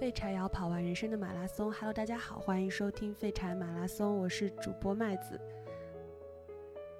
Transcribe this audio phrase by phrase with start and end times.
[0.00, 1.70] 废柴要跑完人生的马拉松。
[1.70, 5.38] Hello，大家好，欢迎收听废柴马拉松，我是主播麦子，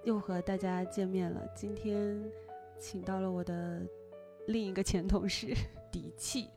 [0.05, 1.51] 又和大家见面了。
[1.57, 2.23] 今天
[2.79, 3.81] 请到了我的
[4.49, 5.47] 另一个前同事
[5.91, 6.51] 底气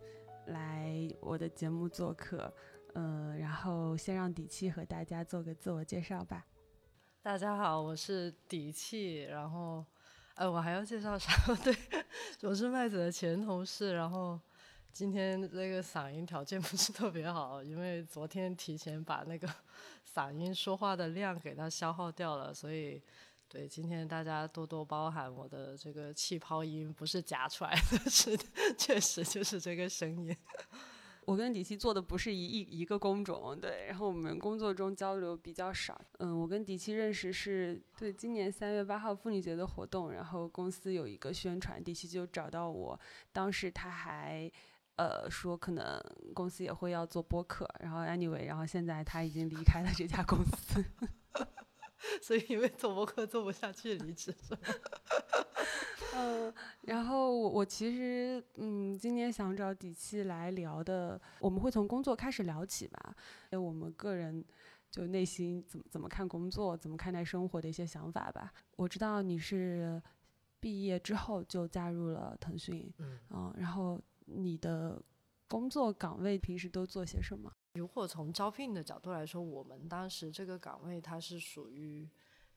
[0.48, 2.54] 来我的节目做客，
[2.96, 6.46] 嗯，然后先让底气和大家做个自我介绍吧。
[7.22, 9.86] 大家好，我是底气，然后，
[10.36, 11.32] 呃，我还要介绍啥？
[11.64, 11.74] 对，
[12.42, 14.38] 我是麦子的前同事，然后。
[14.94, 19.50] 今天那个嗓音条件不是特别好，因为昨天提前把那个
[20.14, 23.02] 嗓音说话的量给它消耗掉了，所以
[23.50, 28.38] 对今天大家多多包涵我的这个气泡音不是夹出来的，是
[28.78, 30.36] 确实就是这个声音。
[31.26, 36.00] 我跟迪奇做的不是一一一个工种，对，然后我们工作中交流比较少。
[36.20, 43.00] 嗯，我跟迪奇认识是对今年三月八号妇女节的活动，然后公司有一个宣传，迪奇就找到我，
[43.32, 44.52] 当时他还。
[44.96, 46.00] 呃，说可能
[46.36, 50.86] 公司也会要做播客，然后 anyway，然后现在他已经离开了这家公司，
[52.22, 54.68] 所以因为做播客做不下去离职是吧？
[56.16, 56.54] 嗯，
[56.86, 63.16] 然后我我其实嗯，今天想找底气来聊的，我们会从工作开始聊起吧，
[63.52, 64.46] 我们个人
[64.92, 68.54] 就内心怎么怎么看工作，怎么看待生活的一些想法吧。
[68.76, 70.00] 我知道你是
[70.60, 74.00] 毕业之后就加入了腾讯，嗯，然后。
[74.26, 75.02] 你的
[75.48, 77.52] 工作岗位平时都做些什么？
[77.74, 82.08] 如果从招聘的角度来说，我们当时这个岗位它是属于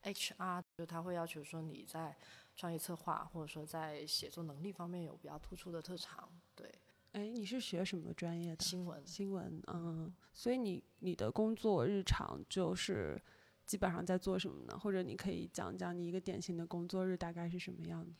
[0.03, 2.15] HR，就他会要求说你在
[2.55, 6.29] 创业策划或者说在写作能力方面有比较突出的特长。
[6.55, 6.71] 对，
[7.13, 8.63] 哎，你是学什么专业的？
[8.63, 9.05] 新闻。
[9.05, 13.19] 新闻，嗯，所以你你的工作日常就是
[13.65, 14.77] 基本上在做什么呢？
[14.77, 18.13] 或者你可以讲讲你一个典型的工作日大概是什么样的？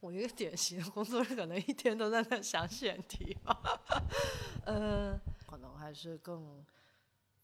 [0.00, 3.60] 我一个典型的工作日，可能一天都在那想选题吧。
[4.64, 6.64] 呃，可能还是更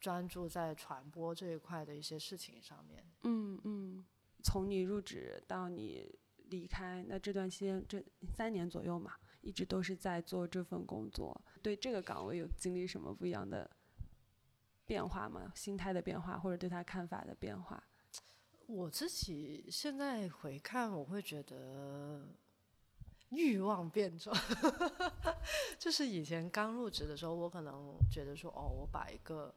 [0.01, 3.05] 专注在传播这一块的一些事情上面。
[3.25, 4.05] 嗯嗯，
[4.43, 6.19] 从你入职到你
[6.49, 8.03] 离开，那这段期间这
[8.35, 9.13] 三年左右嘛，
[9.43, 11.39] 一直都是在做这份工作。
[11.63, 13.71] 对这个岗位有经历什么不一样的
[14.87, 15.53] 变化吗？
[15.55, 17.85] 心态的变化，或者对他看法的变化？
[18.67, 22.27] 我自己现在回看，我会觉得。
[23.31, 24.33] 欲望变重，
[25.79, 29.53] 就是以前刚入职的时候，我可能觉得说，哦，我把一个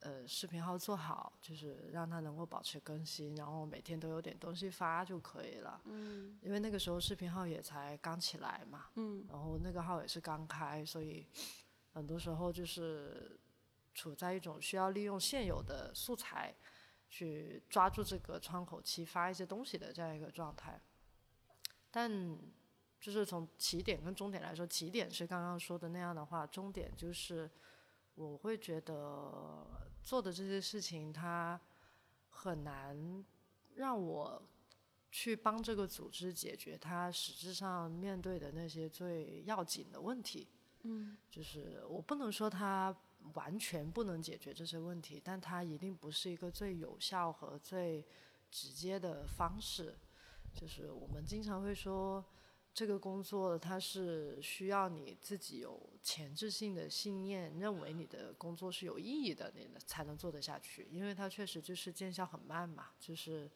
[0.00, 5.80] 呃视频号做好，就是让它能够保持更新，然后每天都有点东西发就可以了。
[5.86, 6.38] 嗯。
[6.42, 8.88] 因为那个时候视频号也才刚起来嘛。
[8.96, 9.24] 嗯。
[9.26, 11.26] 然后那个号也是刚开，所以
[11.94, 13.40] 很多时候就是
[13.94, 16.54] 处在一种需要利用现有的素材
[17.08, 20.78] 去抓住这个窗口期发一些东西的这样一个状态，
[21.90, 22.38] 但。
[23.00, 27.48] 就是从起点跟终点来说，起点是刚刚说的那样的话，终点就是
[28.16, 29.64] 我会觉得
[30.02, 31.60] 做的这些事情，它
[32.28, 33.24] 很难
[33.76, 34.42] 让我
[35.12, 40.48] 去帮这个组织解决它实质上面对的那些最要紧的问题。
[40.82, 42.92] 嗯，就是我不能说它
[43.34, 48.04] 完全不能解决这些问题，但它一定不是一个最有效和最
[48.50, 49.96] 直接的方式。
[50.52, 52.24] 就是我们经常会说。
[52.78, 60.86] 这个工作它是需要你自己有前置性的信念，认为你的工作是有意义的，你才能做得下去。
[60.88, 63.50] 因为它确实就是见效很慢嘛，就是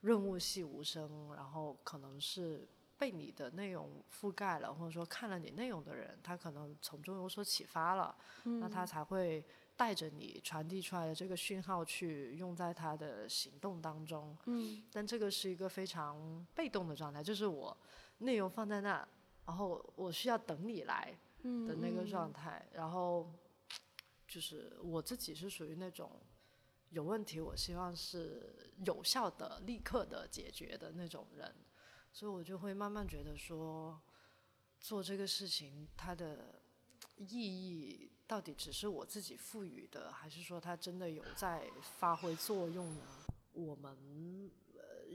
[0.00, 2.66] 润物细无声，然后可能是
[2.96, 9.44] 被你的内容覆盖了，或者说看了你内容的人，他可能从中有所启发了，那他才会
[9.76, 14.34] 带着你传递出来的这个讯号去用在他的行动当中。
[14.46, 17.76] 嗯，但这个是一个非常被动的状态，就是我。
[18.18, 19.06] 内容放在那，
[19.46, 23.32] 然后我需要等你来的那个状态，然后
[24.26, 26.10] 就是我自己是属于那种
[26.90, 31.54] 有问题，我希望是有效的、立刻的解决的那种人，
[32.12, 34.00] 所以我就会慢慢觉得说，
[34.80, 36.60] 做这个事情它的
[37.16, 43.02] 意义到底只是我自己赋予的，还是说它真的有在发挥作用呢？
[43.52, 44.50] 我们。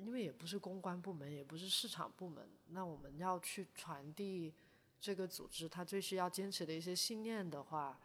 [0.03, 4.53] 因为也不是公关部门，也不是市场部门，那我们要去传递
[4.99, 7.97] 这个组织它最需要坚持的一些信念的话，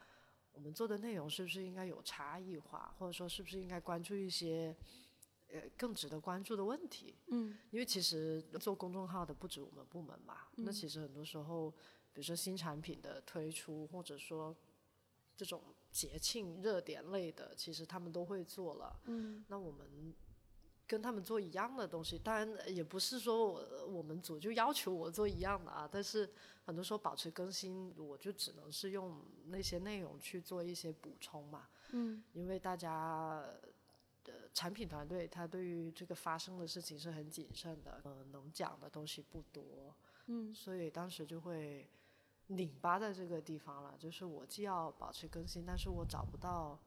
[0.52, 4.74] 我们做的内容是不是应该有差异化，或者说是不是应该关注一些
[5.48, 7.16] 呃更值得关注的问题？
[7.26, 11.70] 嗯，因为其实做公众号的不止我们部门嘛，那其实很多时候，
[12.12, 14.56] 比如说新产品的推出，或者说
[15.36, 19.00] 这种节庆热点类的，其实他们都会做了。
[19.06, 20.14] 嗯，那我们。
[20.88, 22.18] 跟他们做一样的东西。
[22.18, 26.28] 当然也不是说我我们组就要求我做一样的啊，但是
[26.64, 31.68] 很多时候保持更新，我就只能是用那些内容去做一些补充嘛。
[31.90, 33.44] 嗯，因为大家
[34.24, 39.94] 的产品团队他对于这个发生的事情是很谨慎的，呃，能讲的东西不多。
[40.26, 41.88] 嗯，所以当时就会
[42.48, 46.78] 拧巴在这个地方了，就是我既要保持更新，但是我找不到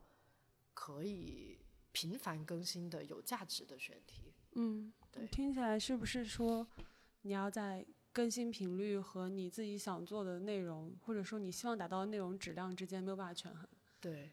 [0.73, 1.57] 可以
[1.91, 4.33] 频繁更新的有价值的选题。
[4.53, 6.67] 嗯，对听起来是不是说
[7.21, 13.67] 你要在更新频率和你自己想做的内容，或者说你希望达到的内容质量之间没有办法权衡？
[14.01, 14.31] 对，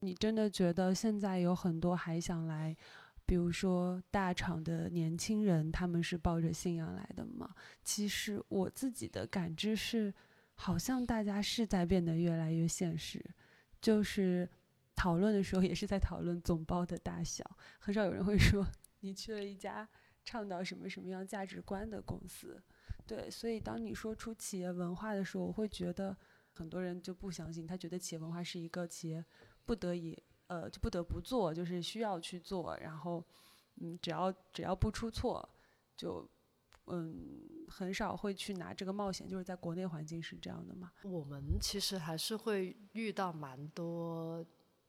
[0.00, 2.76] 你真的觉得现在有很多还想来，
[3.24, 7.54] 比如说大厂的年轻人，他们是抱着信仰来的吗？
[7.82, 10.12] 其实我自己的感知是，
[10.54, 13.24] 好像大家是在变得越来越现实，
[13.80, 14.48] 就是
[14.94, 17.44] 讨论的时候也是在讨论总包的大小，
[17.78, 18.66] 很少有人会说
[19.00, 19.88] 你去了一家
[20.24, 22.62] 倡导什么什么样价值观的公司。
[23.06, 26.16] 对，所以当你说出企业文化的时候，我会觉得
[26.52, 29.22] 很多人就不相信，他觉得企业文化是一个企业
[29.66, 30.16] 不得已，
[30.46, 33.22] 呃，就不得不做，就是需要去做，然后，
[33.80, 35.46] 嗯，只要只要不出错，
[35.94, 36.26] 就，
[36.86, 39.28] 嗯，很少会去拿这个冒险。
[39.28, 40.92] 就是在国内环境是这样的嘛？
[41.02, 44.44] 我们其实还是会遇到蛮多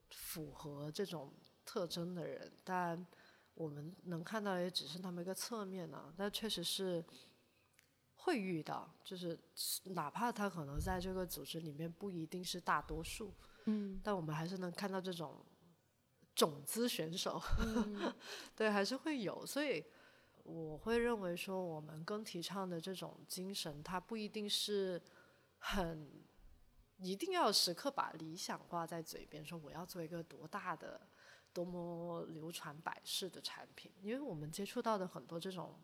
[0.09, 1.33] 符合这种
[1.63, 3.05] 特征的人，但
[3.53, 7.03] 我们能看到也只是他们一个侧面呢、但确实是
[8.15, 9.39] 会遇到，就是
[9.85, 13.33] 哪怕他可能在这个组织里面不一定是大多数，
[13.65, 15.43] 嗯但我们还是能看到这种
[16.35, 18.13] 种子选手，嗯
[18.55, 19.45] 对，还是会有。
[19.45, 19.83] 所以
[20.45, 25.01] 我会认为说，我们更提倡的这种精神，它不一定是
[25.57, 26.23] 很
[26.97, 31.01] 一定要时刻把理想挂在嘴边，说我要做一个多大的、
[31.51, 33.91] 多么流传百世的产品。
[33.99, 35.81] 因为我们接触到的很多这种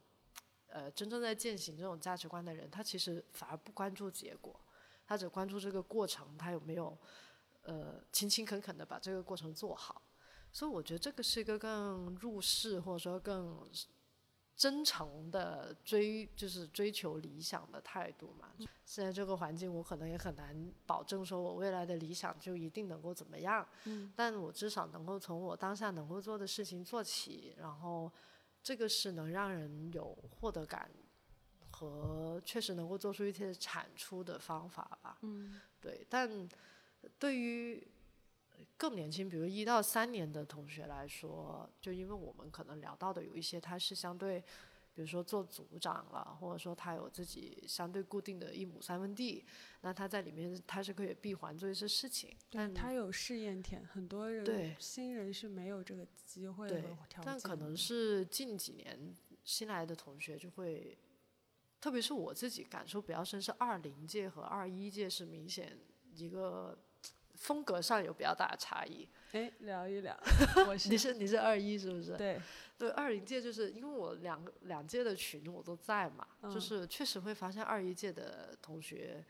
[0.67, 4.57] 呃真正在践行这种价值观的人，他其实反而不关注结果，
[5.07, 6.95] 他只关注这个过程，他有没有
[7.63, 10.03] 呃勤勤恳恳的把这个过程做好。
[10.51, 13.67] 所以我觉得这个是一个更入世或者说更
[14.61, 18.53] 真诚的追，就是追求理想的态度嘛。
[18.85, 28.11] 现在这个环境，我可能也很难保证说我未来的理想就一定能够怎么样，嗯但我至少能够从我当下能够做的事情做起，然后
[28.61, 30.91] 这个是能让人有获得感
[31.71, 35.17] 和确实能够做出一些产出的方法吧。
[35.21, 36.47] 嗯对，但
[37.17, 37.83] 对于
[38.77, 44.39] 更年轻，比如一到三年的同学来说，就因为我们可能聊到的有一些他是相对，
[44.93, 49.45] 比如说做组长了，或者说他有自己相对固定的一亩三分地，
[49.81, 57.25] 那他在里面他是可以闭环做一些事情，但他有试验田，很多人对新人是没有这个机会和对条件的。
[57.25, 60.97] 但可能是近几年新来的同学就会，
[61.79, 65.79] 特别是我自己感受比较深，是二零届和二一届是明显
[66.13, 66.77] 一个
[67.41, 69.07] 风格上有比较大的差异。
[69.31, 70.15] 哎聊一聊，
[70.67, 72.15] 我是你是你是二一是不是？
[72.15, 72.39] 对，
[72.77, 79.25] 对，二零届就是因为我两个两届的群我都在嘛，嗯就是确实会发现二一届的同学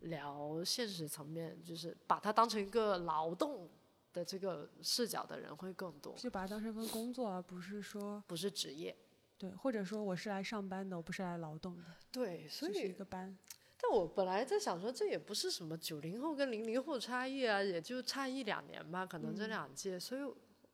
[0.00, 3.70] 聊现实层面，就是把它当成一个劳动
[4.12, 8.94] 的这个视角的人会更多，就把它当成一份工作，而不是说不是职业。
[9.38, 13.36] 对，或者说我是来上班的，我不是来劳动的，对，所以是一个班。
[13.86, 19.48] 但我本来在想说，这也不是什么九零后跟零零后差异啊，也就差一两年吧，可能这嗯。
[19.48, 20.22] 两届，所以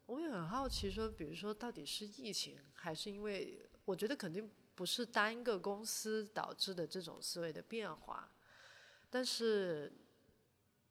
[0.06, 8.30] 我也很好奇说，比如说到底是疫情，还是因为我觉得肯定不是单一个公司导致的这种思维的变化，
[9.10, 9.92] 但是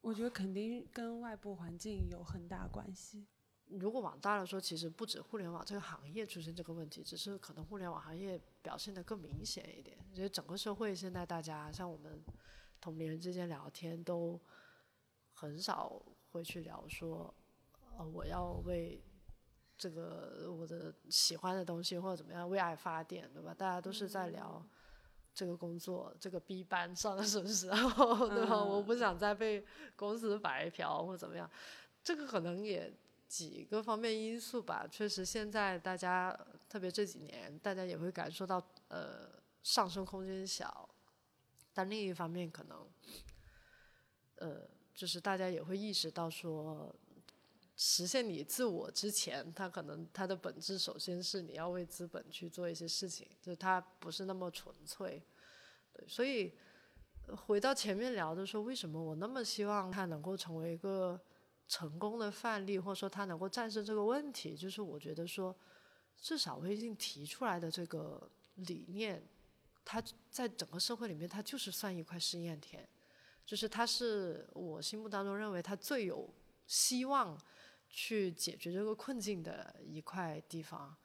[0.01, 3.25] 我觉得肯定跟外部环境有很大关系。
[3.69, 9.97] 如果往大了说，其实不止互联网这个行业出现这个问题，只是可能互联网行业表现得更明显一点。
[10.13, 12.23] 觉得整个社会现在大家像我们
[12.81, 14.39] 同龄人之间聊天，都
[15.33, 17.33] 很少会去聊说，
[17.97, 19.01] 呃，我要为
[19.77, 23.53] 这个我的喜欢的东西或者怎么样为爱发电，对吧？
[23.53, 24.65] 大家都是在聊。
[25.31, 28.61] 这个工作，这个 B 班上什么时候，对吧？
[28.61, 29.63] 我不想再被
[29.95, 31.49] 公司白嫖或怎么样，
[32.03, 32.91] 这个可能也
[33.29, 39.29] 几个方面因素吧，确实现在大家特别这几年，大家也会感受到呃
[39.63, 40.89] 上升空间小，
[41.71, 42.87] 但另一方面可能
[44.37, 46.93] 呃就是大家也会意识到说，
[47.77, 55.21] 实现你自我之前，它可能它的本质首先是你要为资本去做一些事情，就是它不是那么纯粹，
[56.07, 56.53] 所以。
[57.45, 61.21] 回到前面聊的说，为什么我那么希望它能够成为一个
[61.69, 65.55] 成功的范例，或者说他能够战胜这个问题，就是我觉得说，
[66.17, 69.23] 至少微信提出来的这个理念，
[69.85, 72.89] 它在整个社会里面，它就是算一块试验田，
[73.45, 76.27] 就是它是我心目当中认为它最有
[76.65, 77.39] 希望
[77.87, 80.97] 去解决这个困境的一块地方。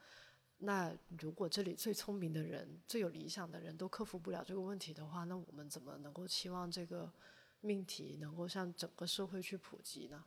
[0.59, 7.12] 那如果这里最聪明的人、最有理想的人都克服不了这个问题的话，那我们怎么能够期望这个
[7.61, 10.25] 命题能够向整个社会去普及呢？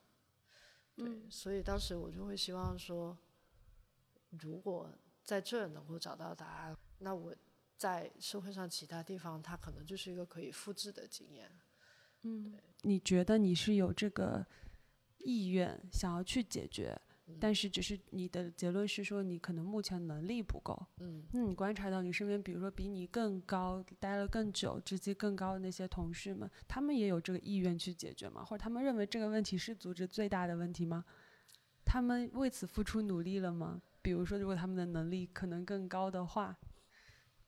[0.98, 3.18] 对，所以当时我就会希望说，
[4.32, 4.92] 如果
[5.24, 7.36] 在这儿能够找到答案，那我
[7.78, 11.52] 在社会上其他地方，它可能就是一个可以复制的经验。
[12.24, 14.46] 嗯，你觉得你是有这个
[15.20, 17.00] 意愿想要去解决？
[17.40, 20.82] 但是，只是你的结论是说，你可能目前能力不够。
[21.00, 28.46] 嗯，那你观察到你身边，比如说比你更高、待了更久、职级更高的那些同事们，他们也有这个意愿去解决吗？
[28.46, 31.04] 或者他们认为这个问题是组织最大的问题吗？
[31.84, 33.82] 他们为此付出努力了吗？
[34.02, 36.58] 比如说，如果他们的能力可能更高的话，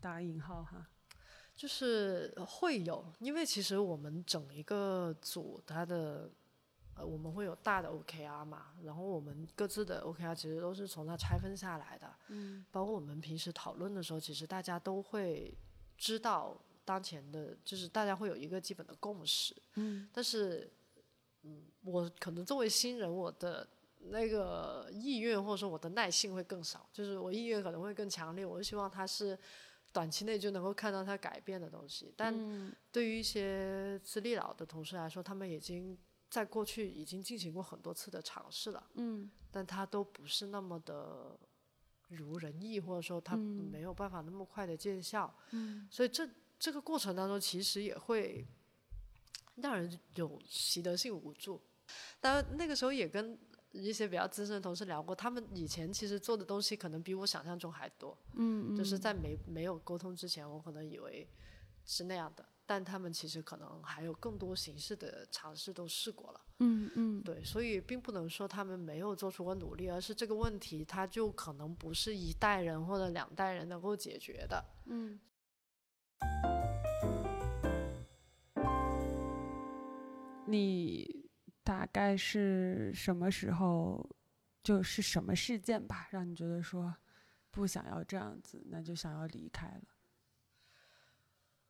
[0.01, 0.89] 打引号哈，
[1.55, 6.29] 就是会有，因为其实我们整一个组，它的。
[7.00, 15.58] 呃，我们会有大的 OKR 嘛，然后我们各自的 OKR 其实都是从那拆分下来的，嗯，包括我们平时讨论的时候，其实大家都会
[15.98, 20.70] 知道当前的，就是大家会有一个基本的共识，嗯，但是，
[21.44, 23.65] 嗯，我可能作为新人，我的
[24.00, 29.39] 那个意愿或者说我的耐性会更少，就是我意愿可能会更强烈，我希望它是
[29.94, 35.98] 短期内就能够看到它改变的东西，但对于一些资历老的同事来说，他们已经。
[36.29, 41.38] 在过去已经进行过很多次的尝试了，嗯，但它都不是那么的
[42.09, 48.45] 如人意，或者说它没有办法那么快的见效，嗯，所以这这个过程当中其实也会
[49.55, 51.59] 让人有习得性无助。
[52.19, 53.38] 当然那个时候也跟
[53.71, 61.27] 一些比较资深的同事聊过，他们以前其实做的东西可能比我想象中还多，嗯，就是在没没有沟通之前，我可能以为
[61.86, 62.45] 是那样的。
[62.70, 75.20] 但他们其实可能还有更多形式的尝试都试过了，嗯嗯，对，所以并不能说他们没有做出过努力，而是这个问题它就可能不是一代人或者两代人能够解决的，嗯。
[80.46, 81.28] 你
[81.64, 84.08] 大概是什么时候，
[84.62, 86.96] 就是什么事件吧，让你觉得说
[87.50, 89.82] 不想要这样子，那就想要离开了？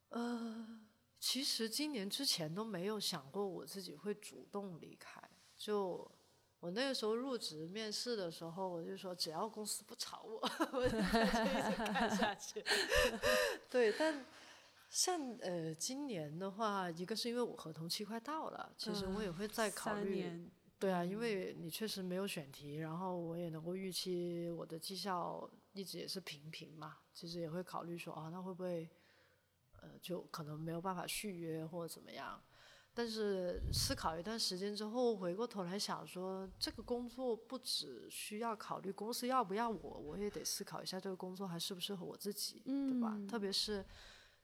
[0.10, 0.82] 呃。
[1.20, 5.22] 其实今年之前都没有想过我自己会主动离开。
[5.58, 6.10] 就
[6.62, 10.40] 我那个时候入职面试的时候，我就说只要公司不炒我，
[10.72, 12.64] 我就一直干下去。
[13.70, 14.26] 对，但
[14.90, 20.50] 像呃今年的话，一个是因为我合同期快到了，其实我也会再考虑。
[20.80, 28.90] 对啊，因为你确实没有选题，然后我也能够预期我的绩效一直也是平平嘛，其实也会考虑说啊，那会不会？
[29.82, 32.42] 呃，就可能没有办法续约或者怎么样，
[32.94, 43.18] 但是思考一段时间之后，回过头来想说，这个工作不只需要考虑公司要不要我，我也得思考一下这个工作还适不适合我自己，对吧？
[43.28, 43.86] 特别是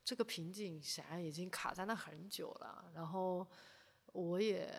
[0.03, 3.45] 这个瓶颈显然已经卡在那很久了，然后
[4.13, 4.71] 我也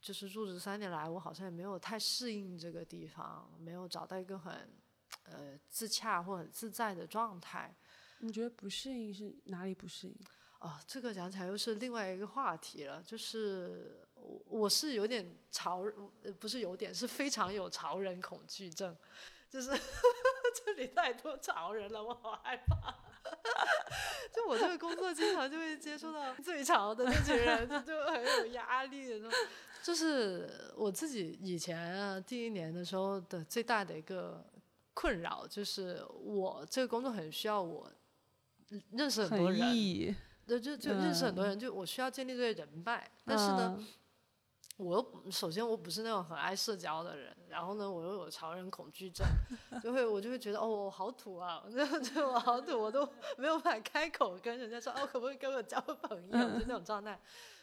[0.00, 4.52] 就是入职三年来，我好像也没有太适应这个地方，没有找到一个很
[5.24, 7.74] 呃自洽或很自在的状态。
[8.26, 10.16] 你觉得不适应是哪里不适应？
[10.60, 13.02] 哦，这个讲起来又是另外一个话题了。
[13.02, 15.84] 就是我我是有点潮，
[16.40, 18.96] 不是有点，是非常有潮人恐惧症。
[19.50, 19.70] 就是
[20.64, 22.94] 这里太多潮人了，我好害怕。
[24.32, 29.22] 就我这个工作，经常就会接触到最潮的那群人，就很有压力。
[29.82, 34.42] 就是我自己以前啊，第一年的时候的最大的一个
[34.94, 37.92] 困扰，就是我这个工作很需要我。
[38.92, 39.60] 认识很多人，
[40.46, 43.10] 对就就认识很多人，就我需要建立这些人脉。
[43.24, 43.78] 但是呢，
[44.76, 49.26] 我又首先我不是那种很爱社交的人，然后呢，我又有潮人恐惧症，
[49.82, 56.32] 就会我就会觉得哦，我好土啊， 就就我好土，我都没有办法开口跟人家说哦，可不可以跟我交个朋友？
[56.32, 57.18] 就那种状态，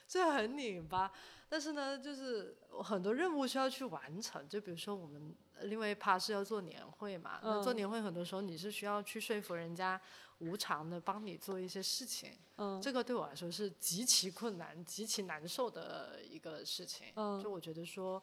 [0.07, 1.11] 就很拧巴。
[1.49, 9.99] 但是呢，就是很多任务需要去完成，就比如说我们另外一趴是要做年会嘛，那做年会很多时候你是需要去说服人家。
[10.41, 17.07] 无偿的帮你做一些事情，嗯，这个对我来说是极其困难、极其难受的一个事情。
[17.15, 18.21] 嗯，就我觉得说，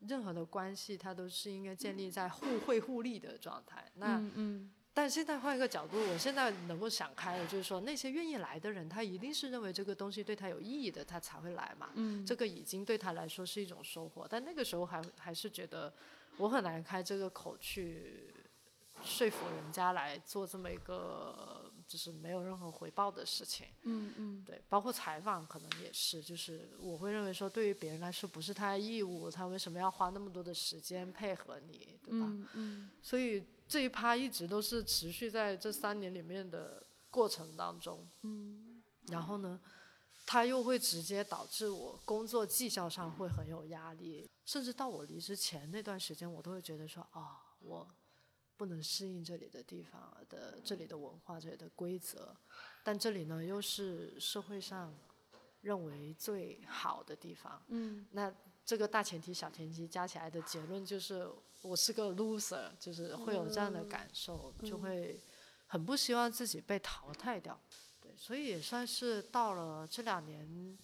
[0.00, 3.88] 任何的关系它都是应该建立在互惠互利的状态。
[3.94, 11.90] 那，嗯，但现在换一个角度，我现在能够想开了，就是说那些愿意来的人，他一定是认为这个东西对他有意义的，他才会来嘛。
[11.94, 15.92] 嗯，这个已经对他来说是一种收获，但那个时候还还是觉得
[16.36, 18.34] 我很难开这个口去
[19.02, 23.66] 说服人家来做这么一个就是没有任何回报的事情。
[23.82, 32.26] 嗯嗯，对，包括采访可能也是，就是我会认为说，对于别人来说不是他的义务，他为什么要花那么多的时间配合你，对吧？
[32.26, 38.06] 嗯嗯所以这一趴一直都是持续在这三年里面的过程当中。
[38.22, 39.60] 嗯然后呢，
[40.26, 47.88] 他又会直接导致我工作绩效上会很有压力，甚至到我离职前那段时间，我都会觉得说啊、我
[48.60, 52.36] 不能适应这里的地方的这里的文化、这里的规则，
[52.84, 54.94] 但这里呢又是社会上
[55.62, 57.62] 认为最好的地方。
[57.68, 58.30] 嗯那
[58.62, 61.26] 这个大前提、小前提加起来的结论就是，
[61.62, 65.18] 我是个 loser，就是会有这样的感受，就会
[65.66, 67.58] 很不希望自己被淘汰掉。
[67.98, 70.76] 对，所以也算是到了这两年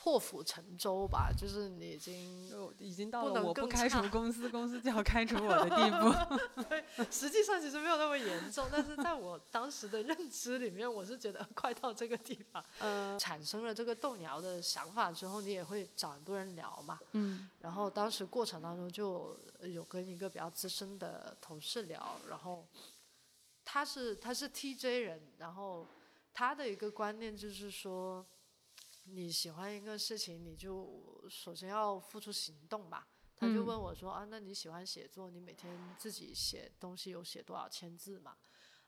[0.00, 6.62] 破釜沉舟吧，就是你已经就已经到了我不开除公司，公司就要开除我的地步。
[6.70, 17.00] 对实际上其实没有那么严重，但是在我当时的认知里面，我是觉得快到这个地方，嗯产生了这个动摇的想法之后，你也会找很多人聊嘛。
[17.12, 22.64] 嗯然后当时过程当中就有跟一个比较资深的同事聊，然后
[23.64, 25.84] 他是他是 TJ 人，然后
[26.32, 28.24] 他的一个观念就是说，
[29.10, 33.06] 你喜欢一个事情，你就首先要付出行动吧。
[33.36, 38.36] 他就嗯问我说、啊，那你喜欢写作，你每天自己写东西有写多少千字嘛？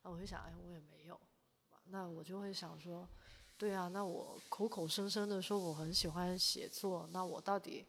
[0.02, 1.20] 啊，我就想，哎，我也没有。
[1.86, 3.08] 那我就会想说，
[3.56, 7.86] 对啊，那我口口声声的说我很喜欢写作，那我到底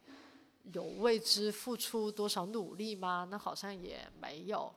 [0.71, 3.27] 有为之付出多少努力吗？
[3.29, 4.73] 那好像也没有。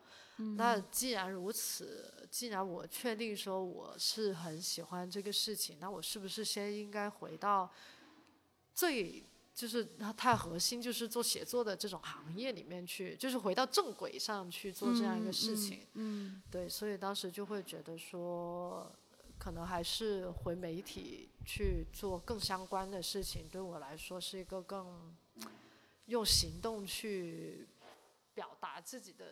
[0.56, 7.70] 那既然如此，既然我确定说我是很喜欢这个事情，那我是不是先应该回到
[8.74, 9.22] 最
[9.54, 15.86] 就是它太核心，就是做写作的这种行业里面去，就是回到正轨上去做这样一个事情？
[15.92, 18.90] 嗯对，所以当时就会觉得说，
[19.38, 25.14] 可能还是回媒体去做更相关的事情，对我来说是一个更
[26.06, 27.68] 用行动去
[28.34, 29.24] 表达自己的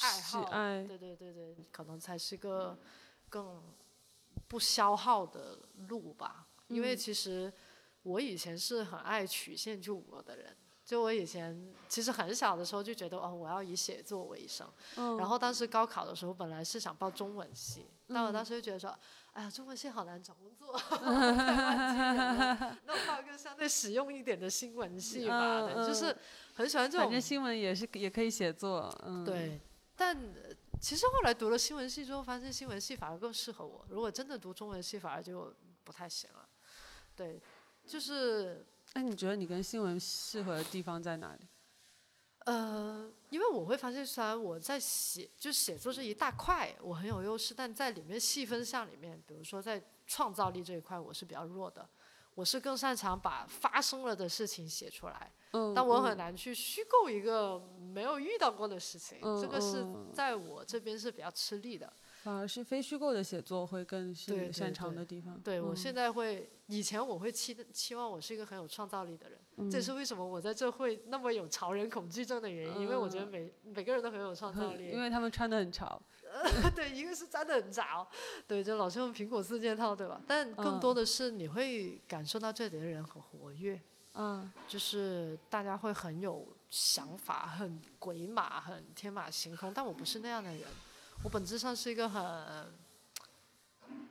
[0.00, 2.78] 爱喜好，爱对对对对，可能才是个
[3.28, 3.62] 更
[4.48, 6.46] 不消耗的路吧。
[6.68, 6.96] 因为嗯。
[6.96, 7.52] 其实
[8.02, 10.56] 我以前是很爱曲线救国的人。
[10.84, 18.92] 就我以前其实很小的时候就觉得哦，我要以写作为生，嗯，然后当时高考的时候，本来是想报中文系，但我当时就觉得说，
[19.32, 26.14] 哎呀，中文系好难找工作， 那我报一个相对实用一点的新闻系吧，就是
[26.52, 29.60] 很喜欢这种反正新闻也是也可以写作，嗯，对，
[30.02, 33.86] 但呃其实后来读了新闻系之后，发现新闻系反而更适合我。
[33.88, 36.48] 如果真的读中文系，反而就不太行了。
[37.14, 37.40] 对，
[37.86, 41.46] 就是那，你觉得你跟新闻适合的地方在哪里？
[42.46, 51.88] 呃，因为我会发现，虽然我在写，就写作这一大块我很有优势，但在里面细分项里面，比如说在创造力这一块，我是比较弱的。
[52.34, 57.58] 我是更擅长把发生了的事情写出来，嗯，但我嗯很难去虚构一个
[57.92, 61.92] 没有遇到过的事情，嗯这个是嗯在我这边是比较吃力的。
[62.22, 65.36] 反而是非虚构的写作会更擅长的地方。
[65.40, 76.00] 对我嗯现在会，以前我会期期望我是一个很有创造力的人，这是为什么我在这会那么有潮人恐惧症的原因，因为我觉得嗯每每个人都很有创造力， 因为他们穿的很潮。
[76.74, 78.08] 对，一个是粘的很潮，
[78.46, 80.22] 对，就老是用苹果四件套，对吧？
[80.26, 83.78] 但更嗯多的是你会感受到这里的人很活跃，
[84.14, 89.72] 嗯就是大家会很有想法，很鬼马，很天马行空。
[89.72, 90.62] 但我不是那样的人，
[91.24, 92.22] 我本质上是一个很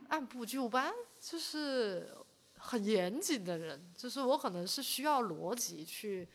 [0.10, 2.16] 按部就班，就是
[2.58, 3.92] 很严谨的人。
[3.96, 6.28] 就是我可能是需要逻辑去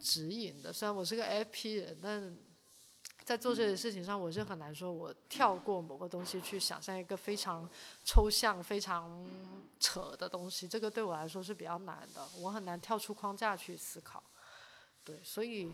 [0.00, 2.36] 指引的，虽然我是个 FP 人，但
[3.26, 7.68] 在做这些事情上，我是很难说我跳过某个东西去想象一个非常
[8.04, 9.28] 抽象、非常
[9.80, 14.22] 扯的东西，这个对我来说是比较难的，我很难跳出框架去思考。
[15.02, 15.72] 对，所以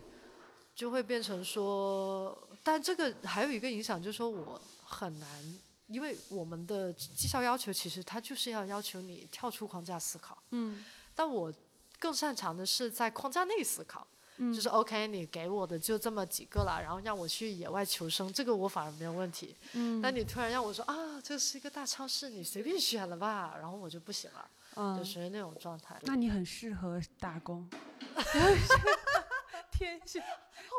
[0.73, 11.53] 就会变成说，但这个还有一个影响，就是说我很难，因为我们的绩效要求其实它就是要要求你跳出框架思考，嗯但我
[11.99, 14.07] 更擅长的是在框架内思考。
[14.37, 19.55] 嗯就是 OK，你给我的就这么几个了，然后让我去野外求生，这个我反而没有问题。
[19.73, 25.99] 嗯但你突然让我说啊，这是一个大超市，你随便选了吧，然后我就不行了，就嗯，属于那种状态。
[26.03, 27.69] 那你很适合打工。
[29.71, 30.23] 天选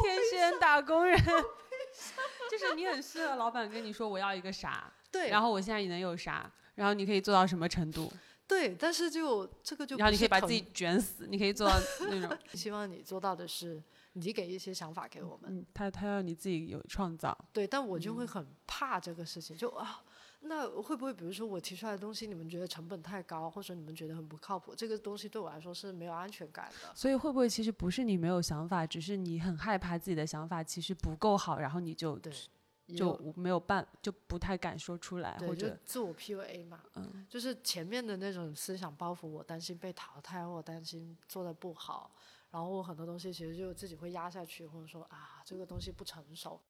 [0.01, 1.19] 天选打工人，
[2.51, 8.13] 就是你很适合老板跟你说我要一个啥，对，然后我现在你能有啥，然后你可以做到什么程度，
[8.47, 11.75] 对，但是就这个就然后你可以把自己卷死，你可以做到
[12.11, 18.29] 那种，希望你做到的是，你给一些想法给我们，嗯，他他要你自己有创造，对，但我就会嗯。
[18.29, 20.03] 很怕这个事情，就啊，
[20.41, 26.93] 那会不会比如说我提出来的东西，你们觉得成本太高，或者你们觉得很不靠谱，这个东西对我来说是没有安全感的。
[26.95, 32.39] 所以会不会其实不是你没有想法，只是你很害怕自己的想法其实不够好，然后你就对，也
[32.87, 42.15] 就没有办就不太敢说出来，对，或者就自我 PUA 嘛，嗯就是前面的那种思想包袱，我担心被淘汰，或者担心做的不好，
[42.51, 46.61] 然后我很多东西其实就自己会压下去，或者说啊这个东西不成熟。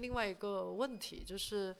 [0.00, 1.74] 另外一个问题就是，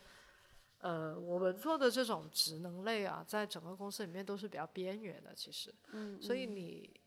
[0.79, 6.99] 呃，我们做的这种职能类啊，在整个公司里面都是比较边缘的，其实，嗯所以你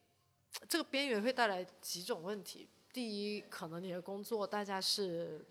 [0.67, 2.69] 这个边缘会带来几种问题。
[2.93, 5.45] 第一，可能你的工作大家是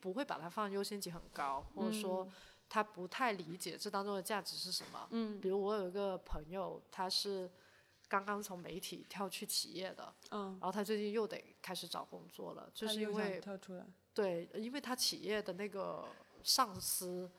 [0.00, 2.28] 不会把它放优先级很高，或者说
[2.68, 5.08] 他不太理解这当中的价值是什么。
[5.10, 7.50] 嗯比如我有一个朋友，他是
[8.08, 16.06] 刚刚从媒体跳去企业的，嗯，然后他最近又得开始找工作了，就是因为跳出来，对，因为他企业的那个
[16.42, 17.30] 上司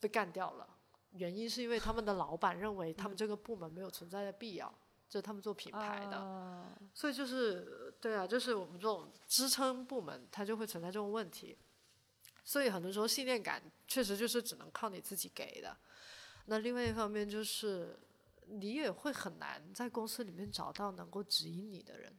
[0.00, 0.68] 被干掉了，
[1.12, 4.72] 原因是因为他们的老板认为他们这个部门没有存在的必要，
[5.08, 11.56] 就是他们做品牌的，啊所以就是对啊，就是我们这种支撑部门，它就会存在这种问题。
[12.46, 15.76] 所以很多时候信念感确实就是只能靠你自己给的。
[16.46, 17.98] 那另外一方面就是，
[18.46, 22.16] 你也会很难在公司里面找到能够指引你的人。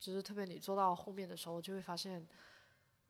[0.00, 2.26] 就是特别你做到后面的时候，就会发现，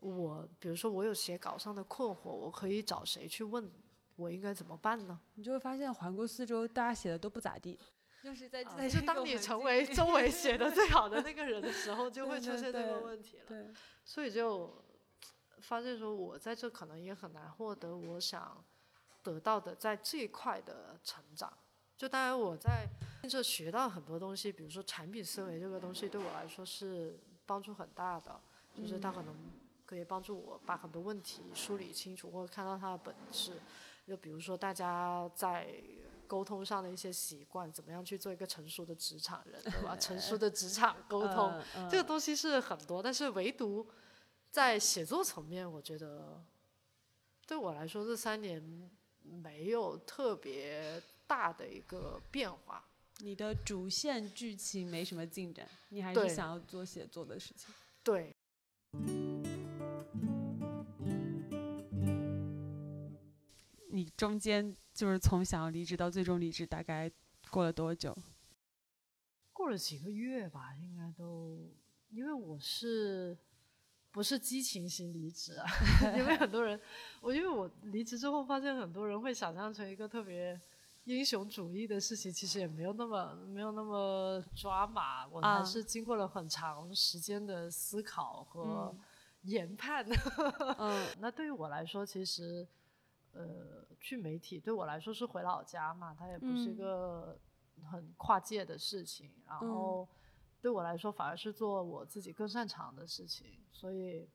[0.00, 3.70] 我比如说我有写稿上的困惑，我可以找谁去问，
[4.16, 5.20] 我应该怎么办呢？
[5.34, 7.78] 你就会发现环顾四周，大家写的都不咋地，
[8.24, 13.44] 就是在啊在就当你成为周围写的最好的那个人的时候，就会出现这个问题了。
[13.46, 13.68] 对，
[14.04, 14.82] 所以就
[15.60, 18.64] 发现说，我在这可能也很难获得我想
[19.22, 21.52] 得到的在这一块的成长。
[21.96, 22.86] 就当然我在
[23.28, 28.40] 这学到很多东西，比如说产品思维这个东西对我来说是帮助很大的，
[28.74, 29.34] 就是它可能
[29.84, 33.54] 可以帮助我把很多问题梳理清楚，或者看到它的本质。
[34.06, 35.82] 就比如说大家在
[36.26, 39.96] 沟通上的一些习惯，怎么样去做一个成熟的职场人，对吧？
[39.96, 43.86] 成熟的职场沟通， 嗯这个东西是很多，但是唯独
[44.50, 46.42] 在写作层面，我觉得
[47.46, 48.90] 对我来说这三年
[49.22, 52.84] 没有特别大的一个变化。
[53.18, 57.74] 你的主线剧情没什么进展，你还是想要做写作的事情。
[58.02, 58.34] 对，
[63.90, 67.10] 你中间就是从想要离职到最终离职，大概
[67.50, 68.16] 过了多久？
[69.52, 71.68] 过了几个月吧，应该都，
[72.10, 73.36] 因为我是
[74.18, 75.64] 不是激情型离职啊？
[76.18, 76.80] 因为很多人，
[77.20, 80.60] 我因为我离职之后发现很多人会想象成一个特别
[81.04, 88.92] 英雄主义的事情，其实也没有那么没有那么抓马，我啊还是经过了很长时间的思考和
[89.42, 90.04] 研判。
[90.78, 92.66] 嗯 那对于我来说，其实
[93.32, 97.38] 呃，去媒体对我来说是回老家嘛，它也不是一嗯个
[97.88, 100.08] 很跨界的事情，然嗯后
[100.60, 104.28] 对我来说反而是做我自己更擅长的事情，所以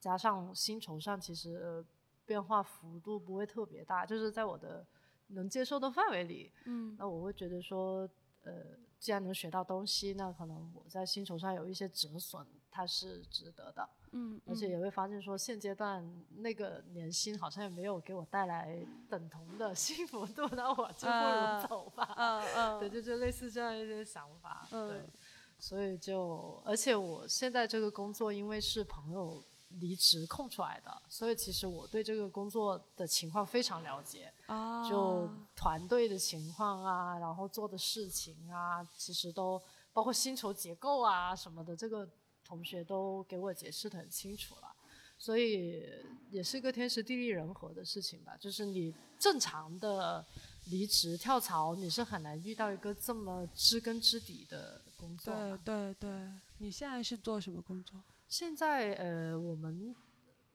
[0.00, 1.84] 加上薪酬上其实、呃
[2.28, 4.86] 变化幅度不会特别大，就是在我的
[5.28, 8.06] 能接受的范围里，嗯那我会觉得说，
[8.42, 8.52] 呃，
[8.98, 13.88] 既然能学到东西，那可能我在薪酬上有一些折损，它是值得的。
[14.12, 16.06] 嗯，而且也会发现说，现阶段
[16.36, 22.14] 那个年薪好像也没有给我带来等同的 幸福度，那我就不啊如走吧。
[22.14, 24.66] 嗯嗯对，就就类似这样一些想法。
[24.70, 25.10] 对嗯，
[25.58, 29.42] 所以就，而且我现在这个工作，因为是朋友
[29.80, 34.32] 离职空出来的，所以其实我对这个工作的情况非常了解。
[34.46, 39.60] 啊，就团队的情况啊，然后做的事情啊，其实都
[39.92, 42.08] 包括薪酬结构啊什么的，这个
[42.44, 44.74] 同学都给我解释的很清楚了。
[45.18, 45.82] 所以
[46.30, 50.24] 也是一个天时地利人和的事情吧，就是你正常的
[50.66, 55.58] 离职跳槽，你是很难遇到一个这么知根知底的工作对。
[55.64, 58.02] 对对，你现在是做什么工作？
[58.26, 59.94] 现在呃，我们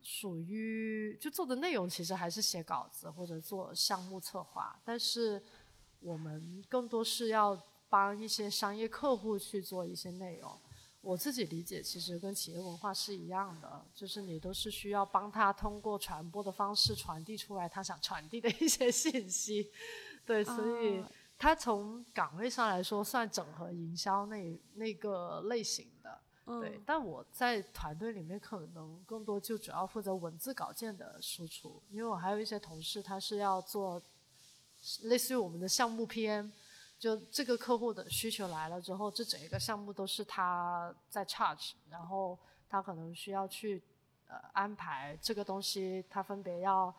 [0.01, 5.41] 属于就做的内容其实还是写稿子或者做项目策划，但是
[5.99, 10.55] 我们更多是要帮一些商业客户去做一些内容。
[11.01, 19.69] 我自己理解，其实跟企业文化是一样的，就是你都是需要帮他通过传播的方式传递出来他想传递的一些信息。
[20.25, 21.11] 对，所以啊
[21.43, 26.17] 它从岗位上来说算整合营销那那个类型的。
[26.45, 34.01] 对，但我在团队里面可能更多就主要负责文字稿件的输出，因为我还有一些同事他是要做
[35.01, 36.49] 类似于我们的项目 PM，
[36.97, 43.83] 就这个客户的需求来了之后，这整一个项目都是他在 charge，然后他可能需要去
[44.29, 46.93] 呃安排这个东西，他分别要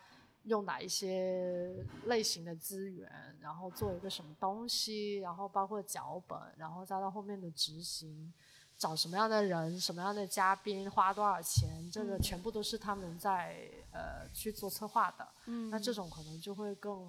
[0.44, 1.74] 用哪一些
[2.07, 8.33] 类型的资源，然后做一个什么东西，然后包括脚本，然后再到后面的执行。
[8.76, 15.26] 找什么样的人，什么样的嘉宾，花多少钱，这个全部都是他们在呃去做策划的。
[15.46, 17.09] 嗯，那这种可能就会更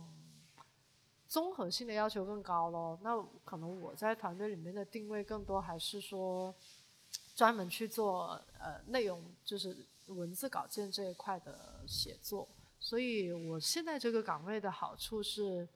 [1.28, 3.00] 综合性的要求更高咯。
[3.02, 6.54] 那可能我在团队里面的定位更多还是说
[7.36, 12.48] 专门去做呃内容，就是文字稿件这一块的写作。
[12.80, 15.68] 所以我现在这个岗位的好处是。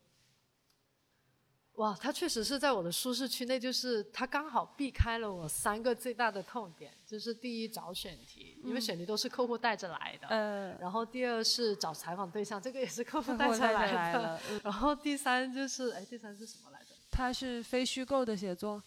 [1.75, 16.87] 哇，它确实是在我的舒适区内，就是它刚好避开了我三个最大的痛点，就是第一找选题，因为选题都是客户带着来的，嗯，然后第二是找采访对象，这个也是客户带着来的，然后第三就是，哎，第三是什么来着？
[17.09, 18.83] 它是非虚构的写作，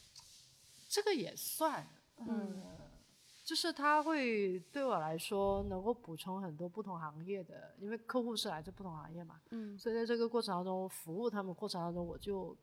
[0.87, 2.62] 这个也算，嗯，
[3.52, 12.56] 就是它会对我来说能够补充很多不同行业的，因为客户是来自不同行业嘛，嗯，所以在这个过程当中，服务他们过程当中，我就。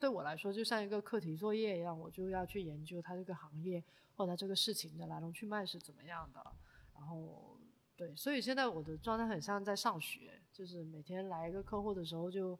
[0.00, 3.80] 对我来说，就像一个课题作业一样，我就要去研究它这个行业
[4.16, 6.44] 或者这个事情的来龙去脉是怎么样的。
[6.92, 7.56] 然后，
[7.96, 12.58] 对，所以现在我的状态很像在上学，就是每天来一个客户的时候，就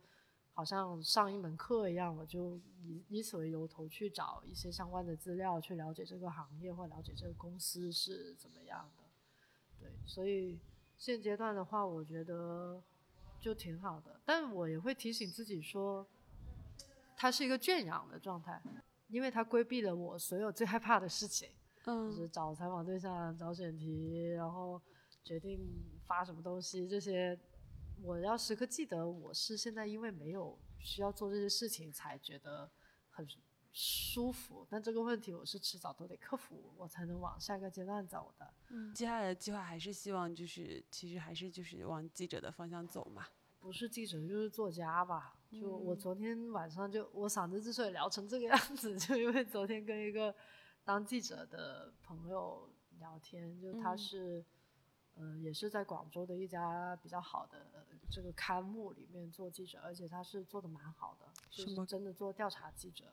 [0.55, 9.05] 好像上一门课一样，我就以以此为由头去找一些相关的资料，去了解这个行业或了解这个公司是怎么样的。
[9.81, 10.59] 对，所以
[10.97, 12.83] 现阶段的话，我觉得
[13.41, 16.07] 就挺好的，但我也会提醒自己说。
[17.15, 18.61] 它是一个圈养的状态，
[19.07, 21.49] 因为它规避了我所有最害怕的事情，
[21.85, 24.81] 就是找采访对象、找选题，然后
[25.23, 25.61] 决定
[26.05, 27.39] 发什么东西这些，
[28.03, 32.71] 我要时刻记得我是现在因为没有需要做这些事情才觉得
[33.11, 33.27] 很
[33.73, 38.53] 舒服，但这个问题我是迟早都得克服，我才能往下一个阶段走的。
[38.71, 43.27] 嗯，接下来的计划还是希望就是其实还是就是往记者的方向走嘛。
[43.61, 45.39] 不是记者就是作家吧？
[45.51, 50.35] 就我昨天晚上就我嗓子之所以聊成这个样子， 就因为昨天跟一个
[50.85, 54.45] 当记者的朋友聊天，就他是，
[55.15, 57.67] 呃，也是在广州的一家比较好的
[58.11, 63.13] 这个刊物里面做记者，而且他是做的蛮好的，就是真的做调查记者，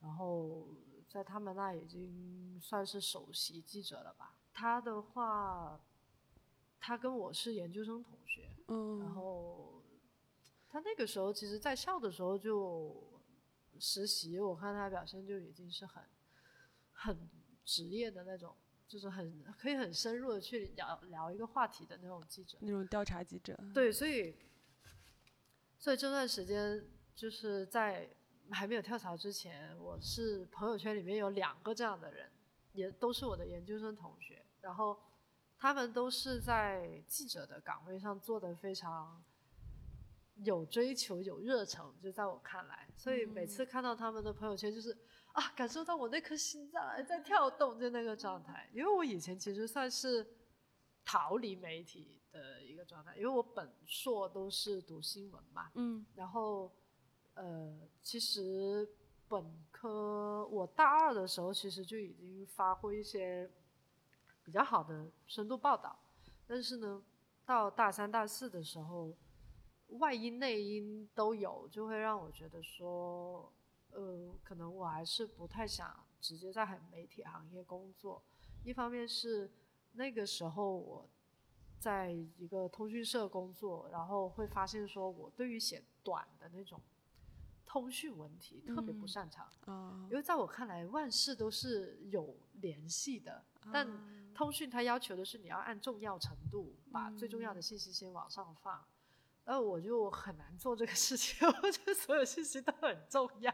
[0.00, 0.68] 然后
[1.08, 4.36] 在他们那已经算是首席记者了吧？
[4.52, 5.80] 他的话。
[6.86, 9.82] 他跟我是研究生同学，嗯，然后
[10.68, 12.94] 他那个时候其实，在校的时候就
[13.78, 16.04] 实习，我看他表现就已经是很
[16.92, 17.30] 很
[17.64, 18.54] 职业的那种，
[18.94, 23.58] 就是很可以很深入的去聊聊一个话题的那种记者，那种调查记者。
[23.74, 24.36] 对，所以
[25.78, 26.80] 所以这段时间
[27.12, 28.08] 就是在
[28.50, 32.30] 还没有跳槽之前，我是朋友圈里面有两个这样的人，
[32.72, 34.96] 也都是我的研究生同学，然后。
[35.56, 39.24] 他们都是在记者的岗位上做的非常
[40.42, 44.94] 有追求、有热忱，就在我看来，所以每次看到他们的朋友圈，就是
[45.34, 48.68] 啊，感受到我那颗心脏在跳动，就那个状态。
[48.72, 50.26] 因为我以前其实算是
[51.04, 56.72] 逃离媒体的一个状态，因为我本硕都是读新闻嘛，嗯，然后
[57.34, 58.88] 呃，其实
[59.28, 63.48] 本科我大二的时候，其实就已经发挥一些。
[64.46, 65.98] 比较好的深度报道，
[66.46, 67.02] 但是呢，
[67.46, 69.10] 到大三、大四的时候，
[70.00, 73.50] 外因内因都有，就会让我觉得说，
[73.94, 78.22] 呃，可能我还是不太想直接在媒体行业工作。
[78.64, 79.50] 一方面是
[79.92, 81.08] 那个时候我
[81.78, 86.80] 在一个通讯社工作，然后会发现说我对于写短的那种
[87.66, 89.48] 通讯文体特别不擅长，
[90.08, 93.86] 因为在我看来，万事都是有联系的，但
[94.34, 98.82] 通讯它要求的是你要按重要程度把最重要的信息先往上放，
[99.44, 103.52] 然后我就很难做这个事情， 我觉得所有信息都很重要，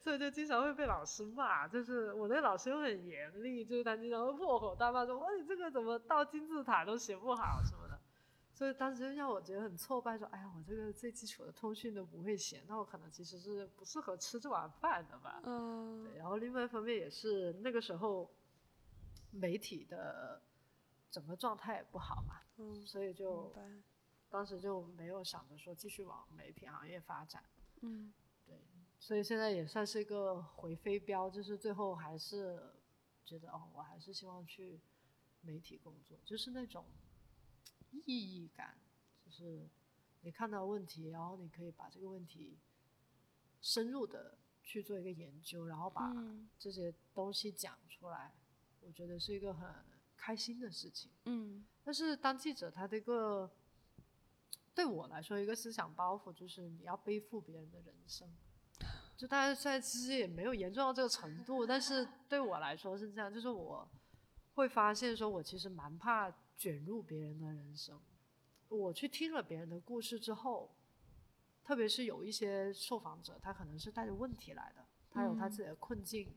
[0.00, 7.98] 所以就经常会被老师骂，就是我那老师又很严厉，就是他经常会破口大骂说，哇你这个怎么到金字塔都写不好什么的，
[8.52, 18.30] 所以当时就让我觉得很挫败，说哎呀我这个最基础的通讯都不会写，那我可能其实是不适合吃这碗饭的吧，嗯，对，然后另外一方面也是那个时候。
[19.32, 20.42] 媒体的
[21.08, 23.54] 整个状态也不好嘛，嗯，所以就
[24.30, 27.42] 当时就没有想着说继续往媒体行业发展，
[27.80, 28.12] 嗯，
[28.46, 28.56] 对，
[28.98, 32.72] 所以现在也算是一个回飞镖，就是最后还是
[33.24, 34.80] 觉得哦，我还是希望去
[35.40, 36.84] 媒体工作，就是那种
[38.06, 38.78] 意义感，
[39.26, 39.68] 就是
[40.20, 42.56] 你看到问题，然后你可以把这个问题
[43.60, 46.14] 深入的去做一个研究，然后把
[46.56, 48.32] 这些东西讲出来，
[48.80, 49.68] 我觉得是一个很
[50.16, 51.10] 开心的事情。
[51.24, 53.50] 嗯，但是当记者，他这个
[54.74, 58.28] 对我来说，一个思想包袱就是你要背负别人的人生。
[59.16, 63.86] 就大家现在其实也没有严重到这个程度，但是对我来说是这样，就是我
[64.54, 68.00] 会发现说，我其实蛮怕卷入别人的人生。
[68.68, 70.74] 我去听了别人的故事之后，
[71.62, 76.34] 特别是有一些受访者，他可能是带着问题来的，他有他自己的困境，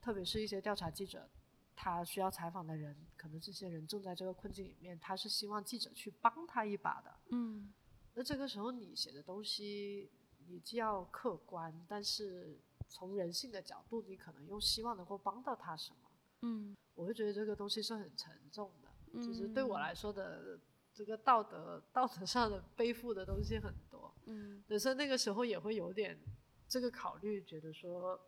[0.00, 1.30] 特别是一些调查记者，
[1.74, 7.14] 他需要采访的人，可能这些人正在这个困境里面，他是希望记者去帮他一把的。
[7.30, 7.72] 嗯，
[8.14, 10.10] 那这个时候你写的东西。
[10.48, 12.58] 你既要客观，但是
[12.88, 16.10] 从人性的角度，你可能又希望能够帮到他什么？
[16.40, 19.22] 嗯，我会觉得这个东西是很沉重的。
[19.24, 20.58] 就是对我来说的
[20.92, 24.12] 这个道德道德上的背负的东西很多。
[24.24, 26.18] 嗯，所以那个时候也会有点
[26.66, 28.20] 这个考虑，觉得说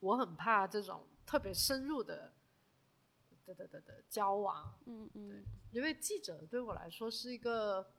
[0.00, 2.32] 我很怕这种特别深入的
[3.44, 4.78] 的的的的交往。
[4.86, 7.92] 嗯嗯，对，因为记者对我来说是一个。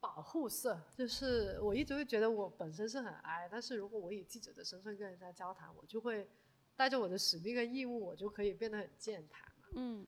[0.00, 6.30] 保护色就是我一直会觉得我本身是很矮，但是如果我以记者的身份跟人家交谈，我就会
[6.76, 9.66] 带着我的使命跟义务，我就可以变得很健谈嘛。
[9.74, 10.06] 嗯。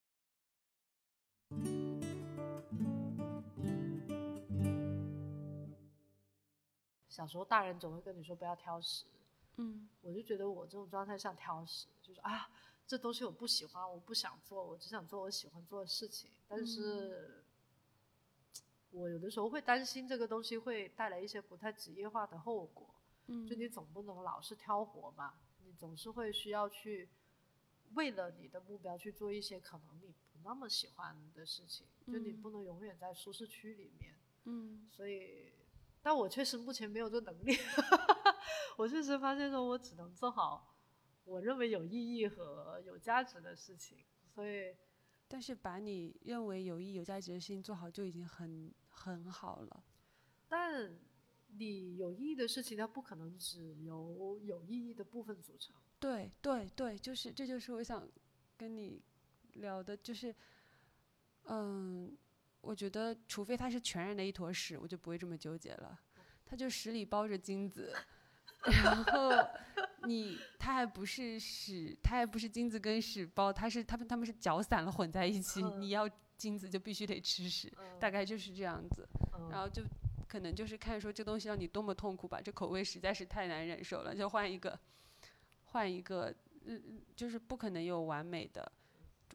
[7.08, 9.06] 小时候大人总会跟你说不要挑食，
[9.56, 12.50] 嗯，我就觉得我这种状态像挑食，就是啊，
[12.86, 17.44] 这东西我不喜欢，我不想做，我只想做我喜欢做的事情，但是。
[18.92, 22.92] 我有的时候会担心这个东西会带来一些不太职业化的后果，
[23.28, 25.34] 嗯，就你总不能老是挑活嘛，
[25.64, 27.08] 你总是会需要去
[27.94, 34.12] 为了你的目标去做一些可能你不那么喜欢的事情，就你不能永远在舒适区里面，
[34.46, 35.52] 嗯，所以，
[36.02, 37.56] 但我确实目前没有这能力，
[38.76, 40.76] 我确实发现说我只能做好
[41.24, 44.74] 我认为有意义和有价值的事情，所以。
[45.32, 49.84] 但是把你认为有意义、有价值的事情做好就已经很很好了。
[50.48, 50.98] 但
[51.56, 55.76] 你有意义的事情，它不可能只由有意义的部分组成。
[56.00, 58.08] 对对对，就是这就是我想
[58.56, 59.00] 跟你
[59.52, 60.34] 聊的，就是
[61.44, 62.16] 嗯，
[62.60, 65.96] 我觉得除非它是全然的一坨屎，我就不会这么纠结了。
[66.44, 67.94] 它就屎里包着金子，
[68.82, 69.30] 然后。
[70.06, 75.62] 你它还不是屎，它还不是金子跟屎包，它是它们它们是搅散了混在一起。
[75.62, 76.08] 你要
[76.38, 79.06] 金子就必须得吃屎，大概就是这样子。
[79.50, 79.82] 然后就
[80.26, 84.76] 可能就是看说这东西让你多么痛苦吧，这口味实在是太难忍受了，就换一个，
[85.64, 86.34] 换一个，
[86.64, 88.72] 嗯嗯，就是不可能有完美的，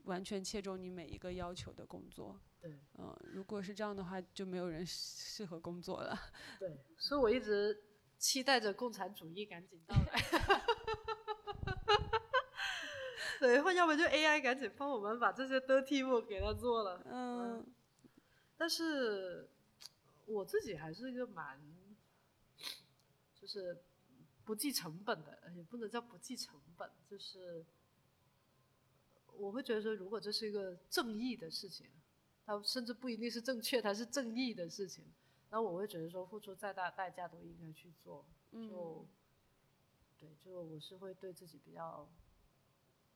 [0.06, 2.39] 完全切中你每一个要求的工作。
[2.60, 6.19] 对，嗯，如果是这样的话，就没有人适合工作了。
[6.60, 7.84] 对，所以我一直。
[8.17, 10.21] 期待着共产主义赶紧到来，
[13.39, 17.01] 对，或要不就 AI 赶紧帮我们把这些 dirty work 给他做了。
[17.06, 17.65] 嗯，
[18.58, 19.47] 但是
[20.25, 21.62] 我自己还是一个蛮，
[23.39, 23.84] 就是
[24.43, 27.63] 不计成本的，也不能叫不计成本，就是
[29.34, 31.88] 我会觉得说，如果这是一个正义的事情，
[32.45, 35.04] 它甚至不一定是正确，它是正义的事情。
[35.51, 39.05] 那我会觉得说，付出再大代价都应该去做，就，
[40.17, 42.10] 对，就我是会对自己比较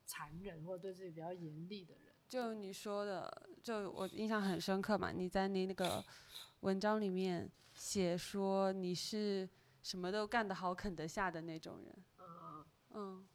[0.06, 2.14] 残忍或者对自己比较严厉的人。
[2.30, 6.04] 就你说的，就我印象很深刻嘛，你在你那个
[6.62, 9.50] 文章里面写说你是
[9.82, 12.04] 什么都干得好、啃得下的那种人。
[12.20, 13.28] 嗯嗯，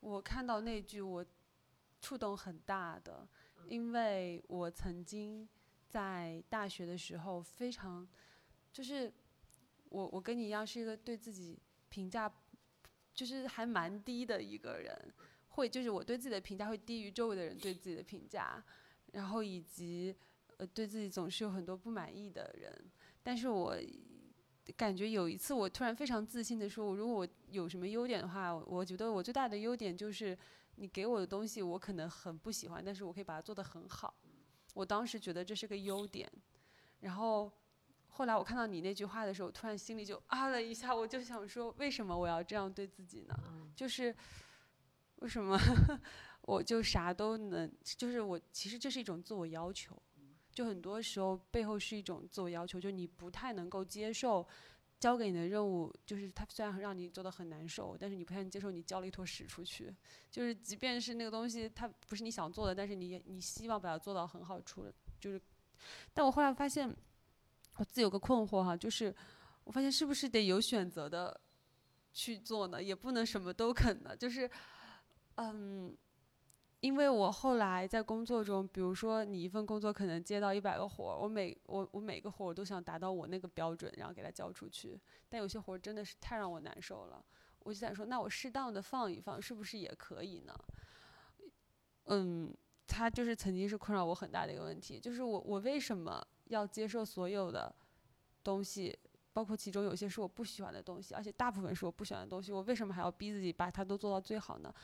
[0.00, 1.26] 我看到那句我
[2.00, 3.28] 触动很大的，
[3.66, 5.46] 因为我曾经。
[5.92, 8.08] 在大学的时候，非常，
[8.72, 9.12] 就是
[9.90, 11.58] 我我跟你一样是一个对自己
[11.90, 12.32] 评价，
[13.12, 15.12] 就是还蛮低的一个人，
[15.48, 18.64] 会就是我对自己的评价会低于周围的人对自己的评价，
[19.12, 20.16] 然后以及
[20.56, 22.90] 呃对自己总是有很多不满意的人，
[23.22, 23.76] 但是我
[24.74, 30.38] 感觉有一次我突然非常自信的说，我如果我有什么优点的话，我觉得我最大的优点就是
[30.76, 34.14] 你给我的东西我可能很不喜欢，但是我可以把它做得很好。
[34.72, 36.30] 我当时觉得这是个优点，
[37.00, 37.50] 然后
[38.08, 43.34] 后来我看到你那句话的时候，突然心里就啊了一下，我就想说，为什么我要这样对自己呢？
[43.74, 44.14] 就是
[45.16, 45.58] 为什么
[46.42, 47.70] 我就啥都能？
[47.82, 49.96] 就是我其实这是一种自我要求，
[50.50, 54.46] 就很多时候背后是一种自我要求，就你不太能够接受
[55.02, 59.92] 交给你的任务，就是他虽然让你做的很难受，但是你不太能接受你交了一坨屎出去。
[60.30, 64.86] 就是即便是那个东西它不是你想做的，但是你你希望把它做到很好处，
[65.18, 65.42] 就是。
[66.14, 66.88] 但我后来发现，
[67.74, 69.12] 我自己有个困惑哈，就是
[69.64, 71.40] 我发现是不是得有选择的
[72.12, 72.80] 去做呢？
[72.80, 74.48] 也不能什么都啃呢，就是
[75.34, 75.96] 嗯。
[76.82, 85.00] 因为我后来在工作中，比如说你一份工作可能接到一百个活儿，我每我我每个活儿我都想达到我那个标准，然后给他交出去。
[85.28, 87.24] 但有些活儿真的是太让我难受了，
[87.60, 90.52] 我就想说，那我适当的放一放，是不是也可以呢？
[92.06, 92.52] 嗯，
[92.88, 97.72] 他就是曾经是困扰我很大的一个问题，就是我我为什么要接受所有的
[98.42, 98.98] 东西，
[99.32, 104.74] 包括其中有些是我不喜欢的东西，而且大部分是我不喜欢的东西，我为什么还要逼自己把它都做到最好呢？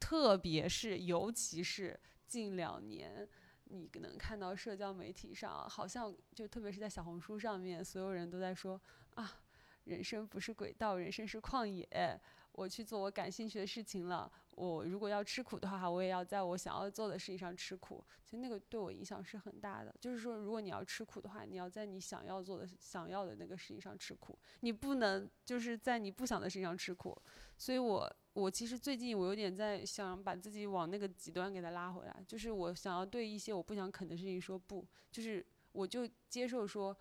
[0.00, 3.28] 特别是，尤其是近两年，
[3.64, 8.80] 你能看到社交媒体上，好像就特别是在小红书上面，所有人都在说
[9.14, 9.40] 啊，
[9.84, 12.20] 人生不是轨道，人生是旷野。
[12.54, 14.30] 我去做我感兴趣的事情了。
[14.52, 18.04] 我如果要吃苦的话，我也要在我想要做的事情上吃苦。
[18.24, 19.92] 其实那个对我影响是很大的。
[20.00, 27.20] 就是说，如果你要吃苦的话，你要在你想要做的、想要的那个事情上吃苦，你不能就是在你不想的事情上吃苦。
[27.58, 36.96] 所以我我其实最近我有点在想把自己往那个极端给它拉回来，就是我想要对一些我不想啃的事情说不，就是我就接受说，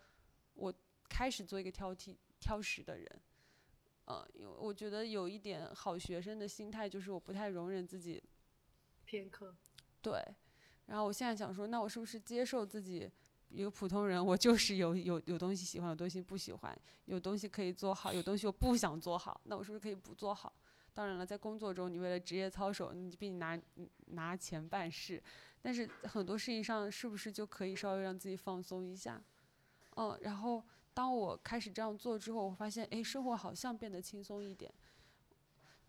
[0.56, 0.74] 我
[1.08, 3.22] 开始做一个挑剔、挑食的人。
[4.06, 8.22] 呃，因为我觉得有一点好学生的心态，就是我不太容忍自己
[9.06, 9.56] 偏科。
[10.02, 10.22] 对，
[10.88, 13.10] 然后我现在想说，那我是不是接受自己
[13.48, 14.24] 一个普通人？
[14.24, 20.52] 我就是有有有东西喜欢，有东西不喜欢，有东西可以做好，有东西我不想做好，那我是不是可以不做好？
[20.94, 23.58] 当然了，在工作中，你为了职业操守，你毕竟拿
[24.08, 25.24] 拿钱办事，
[25.62, 29.24] 但是很多事情上，是不是就可以稍微让自己放松一下？
[29.96, 30.62] 嗯，然后。
[30.94, 34.72] 当我开始这样做之后，我发现，哎，生活好像变得轻松一点。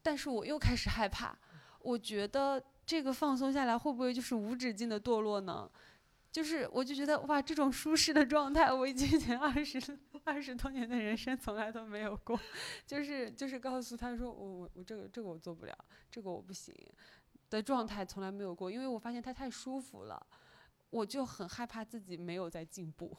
[0.02, 1.38] 但是我又开始害怕，
[1.80, 5.70] 我觉得这个放松下来会不会就是无止境的堕落呢？
[6.30, 12.38] 就是我就觉得，哇，这种舒适的状态，我已经前二十二十多年的人生从来都没有过。
[12.86, 15.74] 就是就是告诉他说，我我我这个这个我做不了，
[16.10, 16.74] 这个我不行
[17.48, 20.26] 的状态从来没有过，因为我发现他太舒服了，
[20.90, 23.16] 我就很害怕自己没有在进步，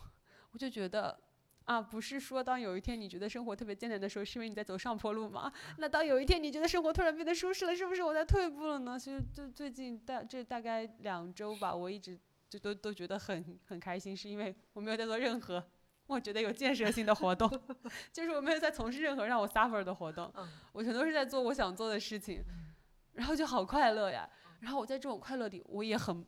[0.52, 1.20] 我就觉得。
[1.66, 5.52] 啊，不是说当有一天你觉得生活特别艰难的时候，是因为你在走上坡路吗？
[5.78, 8.98] 那当有一天你觉得生活突然变得舒适了，是不是我在退步了呢？
[9.00, 12.18] 其实最最近大这大概两周吧，我一直
[12.50, 15.64] 就都都觉得很很开心，是因为我没有在做任何
[16.08, 17.50] 我觉得有建设性的活动，
[18.14, 20.32] 就是我没有在从事任何让我 suffer 的活动，
[20.72, 22.44] 我全都是在做我想做的事情，
[23.14, 24.30] 然后就好快乐呀。
[24.60, 26.24] 然后我在这种快乐里，我也很，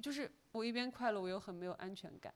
[0.00, 2.32] 就是我一边快乐，我又很没有安全感。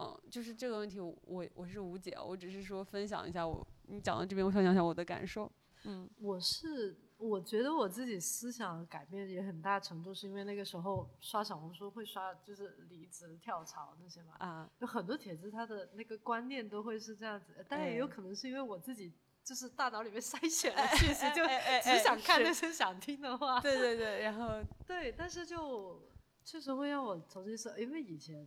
[0.00, 5.50] 嗯，就是这个问题，我我是无解，我只是说分享一下我你讲到这边，我想讲讲我的感受。
[5.84, 19.12] 嗯，我是我觉得我自己思想改变也很大程度是因为那个时候刷小红书会刷就是离职跳槽那些嘛，啊，有很多帖子他的那个观念都会是这样子，当然也有可能是因为我自己
[19.44, 21.42] 就是大脑里面筛选了信息，就
[21.82, 23.60] 只想看那些想听的话。
[23.60, 26.02] 对对对，然后对，但是就
[26.44, 28.46] 确实会让我重新思，因为以前。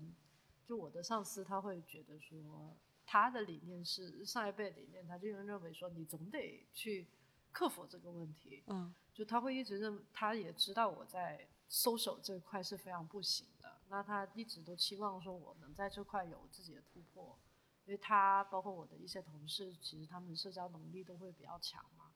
[0.66, 2.74] 就我的上司，他会觉得说，
[3.06, 7.06] 他的理念是上一辈理念，他就认为说，你总得去
[7.52, 8.64] 克服这个问题。
[8.68, 13.78] 嗯，就他会一直认，他也知道我在收手这块是非常不行的。
[13.90, 17.38] 那他一直都期望说，我能在这块有自己的突破，
[17.86, 22.14] 因为他包括我的一些同事，其实他们社交能力都会比较强嘛。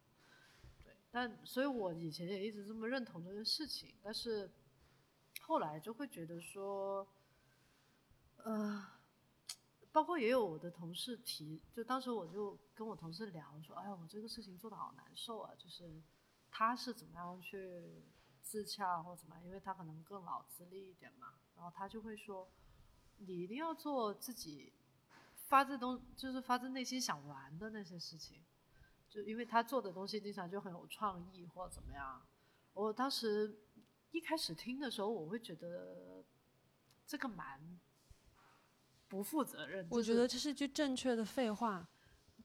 [0.85, 4.49] 对，但所以我以前也一直这么认同这个事情，但是
[5.41, 7.05] 后来就会觉得说。
[8.43, 8.87] 呃，
[9.91, 16.01] 包括也有我的同事提，就当时我就跟我同事聊说，哎呀，我这个事情做的好难受啊，就是
[16.49, 18.03] 他是怎么样去
[18.41, 22.47] 自洽或怎么样，因为他可能更老资历一点嘛，然后他就会说，
[23.17, 24.71] 你一定要做自己
[25.47, 28.41] 发自东，就是发自内心想玩的那些事情，
[29.09, 32.21] 就因为他做的东西经常就很有创意或怎么样。
[32.73, 33.59] 我当时
[34.11, 36.23] 一开始听的时候，我会觉得
[37.05, 37.79] 这个蛮。
[39.07, 41.87] 不负责任，我觉得这是句正确的废话。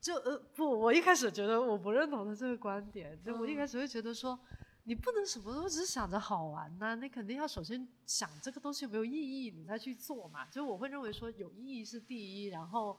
[0.00, 3.16] 就呃不，我一开始觉得我不认同他这个观点。
[3.22, 4.38] 就我一开始会觉得说，
[4.84, 10.44] 你不能什么都只想着好玩呐，你肯定要首先想这个东西有没有意义，你再去做嘛。
[10.46, 12.98] 就我会认为说，有意义是第一，然后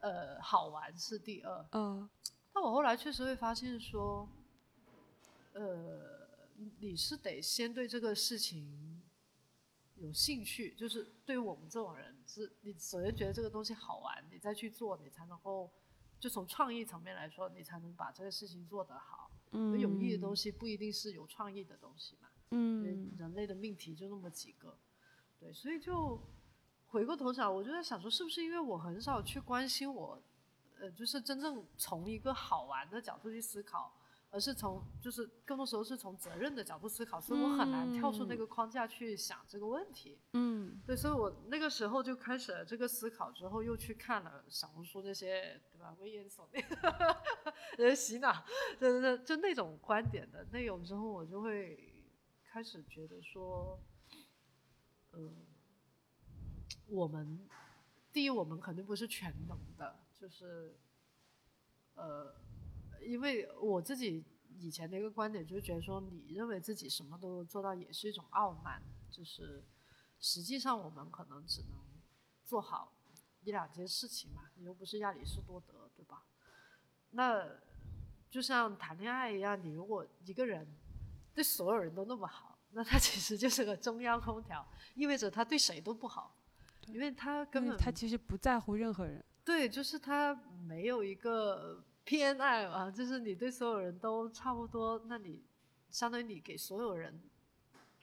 [0.00, 1.66] 呃好玩是第二。
[1.72, 2.08] 嗯。
[2.52, 4.28] 但我后来确实会发现说，
[5.52, 6.26] 呃，
[6.80, 8.89] 你是得先对这个事情
[10.00, 12.16] 有兴趣，就是对于我们这种人。
[12.26, 15.70] 是你首先觉得这个东西好玩，你再去做，你才能够
[16.18, 19.30] 就从创意层面来说，你才能把这个事情做得好。
[19.52, 22.28] 嗯，有意义的东西不一定是有创意的东西嘛。
[22.52, 24.76] 嗯，人类的命题就那么几个，
[25.38, 26.18] 对，所以就
[26.86, 30.22] 回过头想，我就在想说，是不是因为我很少去关心我，
[30.78, 33.92] 呃，就是真正从一个好玩的角度去思考。
[34.32, 40.20] 而是从就是更多时候是从责任的角度思考，所以我很难跳出那个框架去想这个问题。
[40.34, 45.96] 嗯，对，所以我那个时候就开始了这个思考，之后又去看了小红书那些，对吧？
[45.98, 46.64] 危言耸听，
[47.76, 48.44] 人洗脑，
[48.78, 51.92] 对对对，就那种观点的内容之后，我就会
[52.44, 53.80] 开始觉得说，
[55.12, 55.44] 嗯，
[56.86, 57.48] 我们
[58.12, 60.76] 第一，我们肯定不是全能的，就是
[61.96, 62.32] 呃。
[63.00, 64.24] 因为我自己
[64.58, 69.64] 以前的一个观点就是觉得说，你认为自己什么都做到也是一种傲慢，就是
[70.18, 71.78] 实际上我们可能只能
[72.44, 72.92] 做好
[73.42, 76.24] 一两件事情嘛，你又不是亚里士多德，对吧？
[77.10, 77.44] 那
[78.28, 80.66] 就像谈恋爱一样，你如果一个人
[81.34, 86.36] 对所有人都那么好，那他其实就是个中央空调，意味着他对谁都不好，
[86.86, 89.24] 因为他根本他其实不在乎任何人。
[89.44, 90.34] 对，就是他
[90.66, 91.82] 没有一个。
[92.10, 95.40] 偏爱嘛，就是你对所有人都差不多，那你
[95.92, 97.22] 相当于你给所有人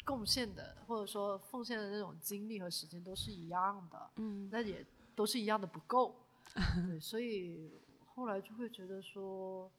[0.06, 6.26] 贡献的或者说奉献的那种精力和时间都是一样的，嗯，那也都是一样的不够，
[6.88, 7.70] 对，所以
[8.06, 9.70] 后来就会觉得说，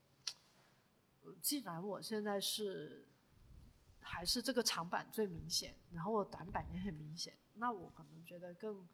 [1.40, 3.06] 既然我现在是
[3.98, 8.86] 还是这个长板最明显，然后我短板也很明显，那我可能觉得更。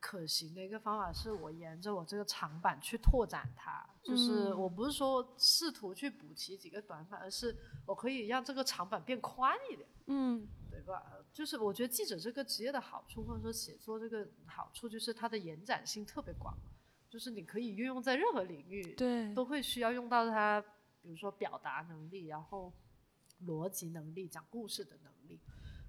[0.00, 7.54] 可行的一个方法是我沿着我这个长板去拓展它，就是我不是说试图去补齐几个短板，而是
[7.86, 11.18] 我可以让这个长板变宽一点，嗯，对吧？
[11.32, 16.56] 就是我觉得记者这个职业的好处，或者说写作这个好处，就是它的延展性特别广，
[17.08, 20.60] 就是你可以运用在任何领域，对，都会需要用到它，
[21.02, 22.72] 比如说表达能力，然后
[23.44, 25.40] 逻辑能力、讲故事的能力，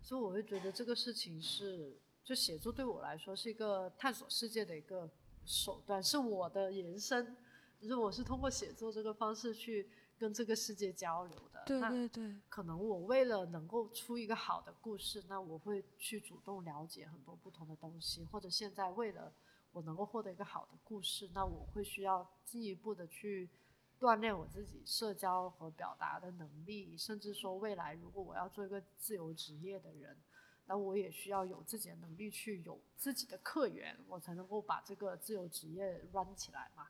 [0.01, 1.97] 所以我会觉得这个事情是。
[2.23, 5.09] 就写作对我来说是一个探索世界的一个
[5.43, 7.35] 手段，是我的延伸，
[7.79, 11.63] 就是我是通过写作这个方式去跟这个世界交流的。
[11.65, 12.35] 对对对。
[12.47, 19.33] 可能我为了能够出一个好的故事，那我会去主动了解很多不同的东西，或者现在为了
[19.71, 23.49] 我能够获得一个好的故事，那我会需要进一步的去
[23.99, 30.15] 锻炼我自己社交和表达的能力，甚至说未来如果我要做一个自由职业的人。
[30.71, 36.87] 那我也需要有自己的能力去有自己的客源，我才能够把这个自由职业 run 起来嘛。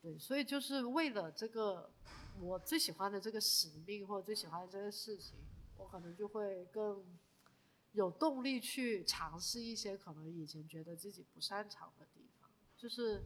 [0.00, 1.92] 对，所以就是为了这个
[2.38, 5.36] 我最喜欢的这个使命或者最喜欢的这个事情，
[5.76, 7.04] 我可能就会更
[7.90, 12.48] 有动力去尝试一些可能以前觉得自己不擅长的地方。
[12.76, 13.24] 就是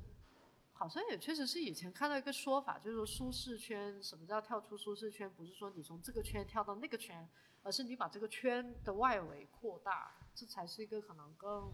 [0.76, 5.28] 好像也确实是以前看到一个说法，就是说舒适圈，什么叫跳出舒适圈？
[5.34, 7.28] 不是说你从这个圈跳到那个圈。
[7.62, 11.68] 而是你把这个圈的外围扩大，这才是一个可能更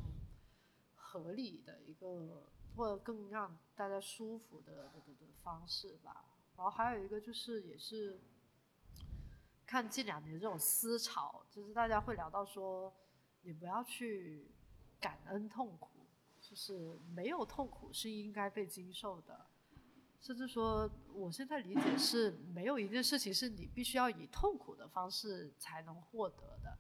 [0.94, 6.24] 合理的一个，或者更让大家舒服的的的方式吧。
[6.56, 8.18] 然后还有一个就是，也是
[9.66, 12.90] 看近两年这种思潮，就是大家会聊到说，
[13.42, 14.50] 你不要去
[14.98, 15.91] 感恩痛苦，
[16.52, 19.46] 就是没有痛苦是应该被经受的。
[20.20, 26.78] 甚至说，我现在理解是没有一件事情是你必须要以痛苦的方式才能获得的。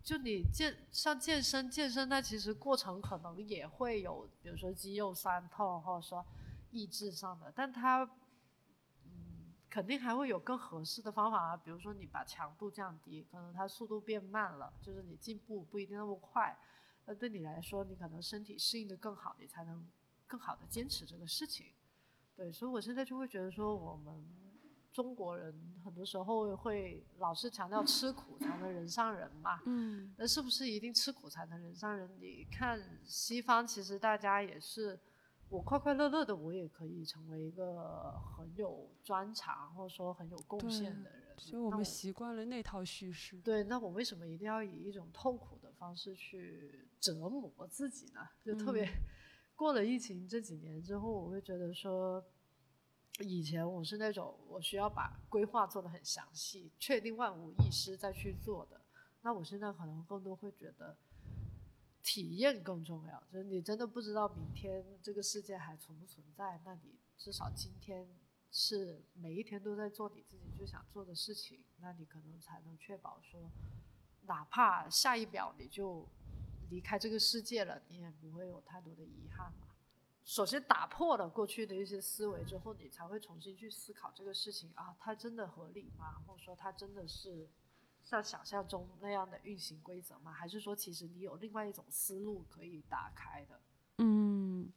[0.00, 6.24] 就你健像健身，健身它其实过程可能也会有，比如说肌肉酸痛，或者说
[6.70, 8.04] 意志上的，但它
[9.04, 11.56] 嗯肯定还会有更合适的方法啊。
[11.56, 16.56] 比如说你把强度降低，可能它速度变慢了，就是你进步不一定那么快。
[17.08, 19.82] 那对你来说，你可能身体适应的更好，你才能
[20.26, 21.68] 更好的坚持这个事情。
[22.36, 24.22] 对，所以我现在就会觉得说，我们
[24.92, 29.58] 中国人很多时候会老是强调吃苦才能人上人嘛。
[29.64, 30.14] 嗯。
[30.18, 32.10] 那是不是一定吃苦才能人上人？
[32.20, 35.00] 你看西方，其实大家也是，
[35.48, 41.22] 我快快乐乐的，我也可以成为一个很有专长或者说很有贡献的人。
[41.38, 43.40] 所以我们习惯了那套叙事。
[43.40, 48.20] 对，那我为什么一定要以一种痛苦的方式去折磨自己呢？
[48.44, 48.88] 就特别。
[49.56, 52.24] 过了疫情这几年之后，我会觉得说，
[53.18, 58.80] 以前我是那种我需要把规划做得很详细，确定万无一失再去做的。
[59.22, 60.96] 那我现在可能更多会觉得，
[62.04, 63.20] 体验更重要。
[63.32, 68.08] 就是你真的不知道明天这个世界还存不存在，那你至少今天
[68.52, 73.50] 是每一天都在做你自己最想做的事情，那你可能才能确保说，
[74.28, 76.06] 哪怕下一秒你就。
[76.70, 79.68] 离开这个世界了，你也不会有太多的遗憾嘛。
[80.22, 86.22] 首先打破了过去的一些思维之后，你才会重新去思考这个事情啊，它真的合理吗？
[86.26, 87.48] 或者说它真的是
[88.04, 90.30] 像想象中那样的运行规则吗？
[90.30, 93.58] 还是说其实你有另外一种思路可以打开的？
[93.96, 94.70] 嗯，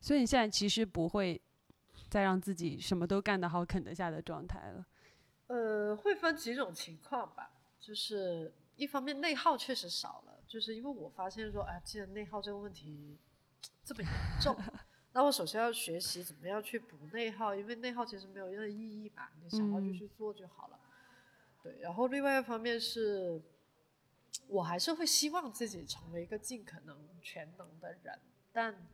[0.00, 1.40] 所以你现在其实不会
[2.10, 4.84] 再让自己什么都干得好、啃得下的状态了。
[5.46, 13.18] 呃，会分几种情况吧，就是一方面内耗确实少了，就是因为我发现说，哎，既然内耗这个问题
[13.84, 14.10] 这么严
[14.40, 14.56] 重。
[15.12, 20.78] 那我首先要学习怎么样去补内耗，因为内耗其实没有任何意义嘛，你想要就去做就好了。
[21.60, 23.42] 对，然后另外一方面是，
[24.46, 28.16] 我还是会希望自己成为一个尽可能全能的人，
[28.52, 28.86] 但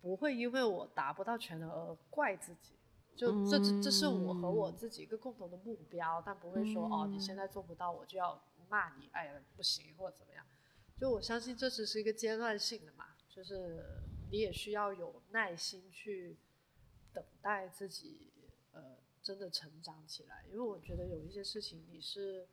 [0.00, 2.72] 不会因为我达不到全能而怪自己。
[3.16, 8.40] 就这这这是我和我自己一个共同的目标，但不会说哦你现在做不到我就要
[8.70, 10.46] 骂你，哎呀不行或者怎么样。
[10.96, 13.84] 就我相信这只是一个阶段性的嘛，就是。
[14.32, 16.38] 你也需要有耐心去
[17.12, 18.30] 等待自己，
[18.70, 20.44] 呃，真的成长起来。
[20.46, 22.46] 因为我觉得有一些事情你是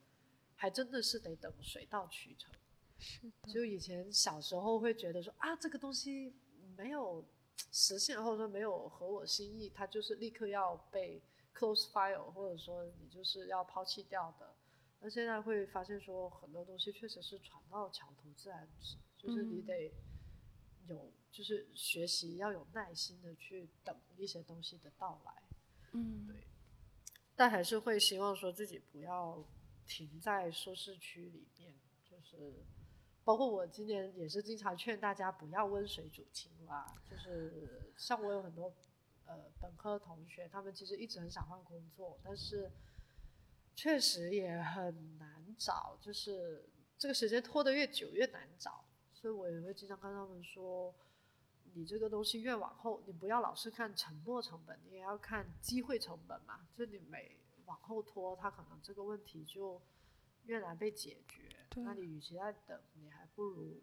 [0.56, 2.52] 还真的是得等水到渠成。
[2.98, 3.54] 是的。
[3.54, 6.34] 就以前小时候会觉得说啊，这个东西
[6.76, 7.24] 没有
[7.72, 11.22] 实现，或者说没有合我心意，它就是立刻要被
[11.54, 14.56] close file，或者说你就是要抛弃掉的。
[15.00, 19.92] 那现在会发现说很多东西确实是船到桥头自然直，就是你得
[20.88, 21.12] 有。
[21.30, 25.44] 就是学习要有耐心的去等一些东西的到来，
[25.92, 26.48] 嗯，对，
[27.36, 29.46] 但还是会希望说自己不要
[29.86, 32.66] 停在舒适区里面，就是
[33.24, 38.74] 包括我今年也是经常劝大家不要温水煮青蛙，就是像我有很多
[39.28, 42.72] 呃本科同学，他们其实一直很想换工作，但是
[43.78, 46.68] 确实也很难找，就是
[46.98, 50.94] 这个时间拖得越久越难找，所以我也会经常跟他们说。
[51.74, 56.68] 你这个东西越往后，你不要老是看沉没成本，你也要看机会成本嘛。
[56.76, 59.80] 就你每往后拖，它可能这个问题就
[60.46, 61.56] 越难被解决。
[61.76, 63.80] 那你与其在等，你还不如，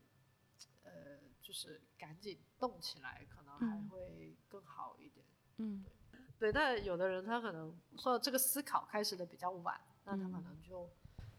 [0.83, 5.25] 呃，就是赶紧动起来，可能还会更好一点。
[5.59, 5.94] 嗯，对。
[6.39, 10.89] 对，但有的人他可能说这个思考开始的比较晚，那他可能就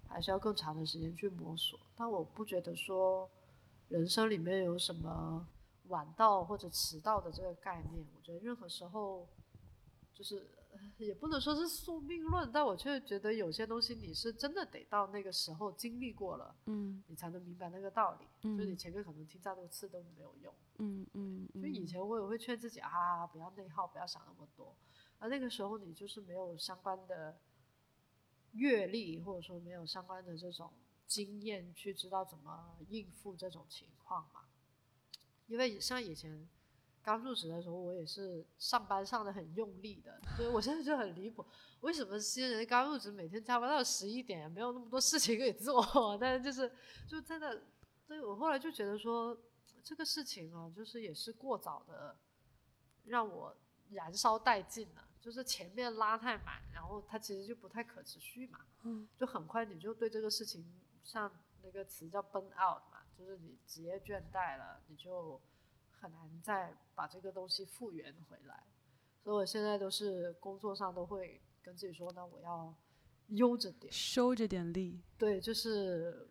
[0.07, 1.79] 还是要更长的时间去摸索。
[1.95, 3.29] 但我不觉得说
[3.89, 5.47] 人生里面有什么。
[5.89, 9.27] 晚到或者迟到的这个概念，我觉得任何时候，
[10.15, 10.49] 就是
[10.97, 18.27] 也不能说是宿命论，但我却觉得有些东西你是真的得到那个时候经历过了，嗯，你才能明白那个道理。
[18.43, 20.53] 嗯，就你前面可能听再多次都没有用。
[20.77, 21.49] 嗯嗯。
[21.61, 24.75] 就以前我也会劝自己啊，不要内耗，不要想那么多。
[25.19, 27.37] 而那个时候你就是没有相关的
[28.51, 30.71] 阅历，或者说没有相关的这种
[31.07, 34.41] 经验去知道怎么应付这种情况嘛。
[35.47, 36.47] 因为像以前
[37.05, 41.45] 刚入职的时候，我也是上班上的很用力的，所以我现在就很离谱。
[41.81, 45.85] 为什么新人刚入职每天加班到十一点，没有那么多事情可以做？
[46.19, 46.71] 但是就是
[47.07, 47.61] 就真的，
[48.07, 49.37] 所以我后来就觉得说，
[49.83, 52.17] 这个事情啊，就是也是过早的
[53.05, 53.55] 让我
[53.91, 55.07] 燃烧殆尽了。
[55.21, 58.61] 就是前面拉太满，然后它其实就不太可持续嘛。
[58.81, 59.07] 嗯。
[59.15, 60.65] 就很快你就对这个事情，
[61.03, 61.31] 像
[61.61, 63.03] 那个词叫 burn out 嘛。
[63.17, 65.39] 就是你职业倦怠了，你就
[65.99, 68.63] 很难再把这个东西复原回来。
[69.23, 72.73] 所以我现在都是工作上都会跟自己说，那我要
[73.29, 75.01] 悠着点，收着点力。
[75.17, 76.29] 对，就是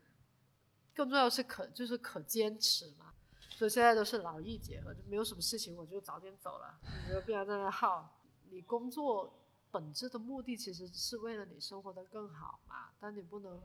[0.94, 3.14] 更重要是可就是可坚持嘛。
[3.50, 8.20] 所以现在都是劳逸结合，就没有什么事情我就早点走了，你就不要在那耗。
[8.50, 9.32] 你工作
[9.70, 13.60] 本质的目的其实是为了你生活的更好嘛，但你不能。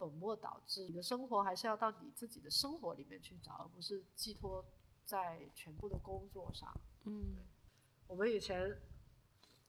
[0.00, 4.64] 本末倒置，你的生活还是要到你自己的生活里面去找，而不是寄托
[5.08, 6.70] 在全部的工作上。
[7.04, 7.38] 嗯，
[8.06, 8.78] 我们以前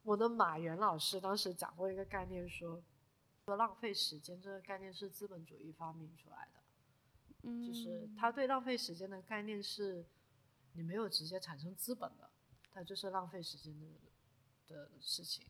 [0.04, 2.84] 我的马原老师当时讲过一个概念，说
[3.46, 6.60] 说浪费时间这个概念是资本主义发明出来的。
[7.44, 10.06] 嗯，就是他对浪费时间的概念是，
[10.74, 12.30] 你没有直接产生资本的，
[12.70, 13.88] 它就是浪费时间的
[14.68, 15.46] 的事情。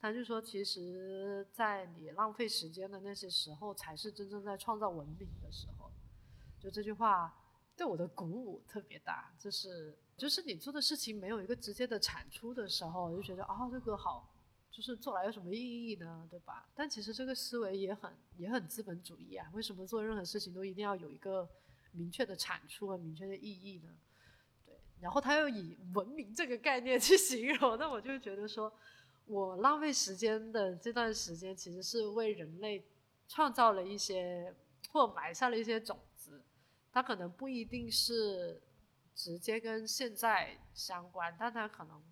[0.00, 5.90] 他就说，其实，在你浪费时间的那些时候，才是真正在创造文明的时候。
[6.58, 7.47] 就这句话
[7.78, 14.28] 对我的鼓舞特别大，就是就是你做的事情没有一个直接的产出的时候，我就觉得啊，这个好，
[14.70, 16.26] 就是做来有什么意义呢？
[16.28, 16.68] 对吧？
[16.74, 19.48] 但其实这个思维也很也很资本主义啊。
[19.54, 21.48] 为什么做任何事情都一定要有一个
[21.92, 23.90] 明确的产出和明确的意义呢？
[24.66, 28.72] 对，然后他又以文明这个概念去形容，那我就觉得说。
[29.30, 32.82] 我浪费时间的这段时间，其实是为人类
[33.28, 34.54] 创造了一些
[34.90, 35.98] 或埋下了一些种。
[36.98, 38.60] 它可能不一定是
[39.14, 42.02] 直接跟现在相关，但它可能，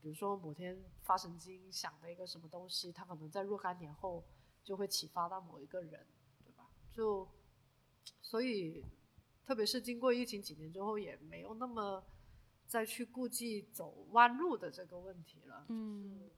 [0.00, 4.24] 比如说某天发神经想的一个什么东西，它可能在若干年后
[4.62, 6.06] 就会启发到某一个人，
[6.42, 6.70] 对吧？
[6.90, 7.28] 就
[8.22, 8.82] 所以，
[9.44, 12.02] 特别是经过疫情几年之后，也没有那么
[12.66, 15.66] 再去顾忌走弯路的这个问题了。
[15.68, 16.30] 嗯，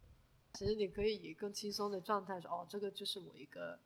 [0.55, 3.79] 其实你可以以更轻松的状态说，哦，这个就是我一个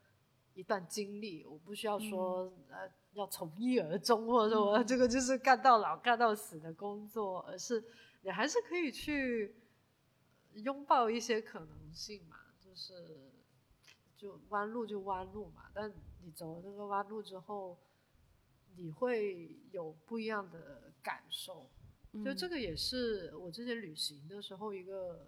[0.53, 7.83] 一段经历，我不需要说、呃要从一而终，或者说我这个就是干到老干到死的工作，而是
[8.21, 9.53] 你还是可以去
[10.53, 13.29] 拥抱一些可能性嘛，就是
[14.15, 15.91] 就弯路就弯路嘛，但
[16.23, 17.77] 你走了那个弯路之后，
[18.77, 21.69] 你会有不一样的感受。
[22.23, 25.27] 就这个也是我之前旅行的时候一个，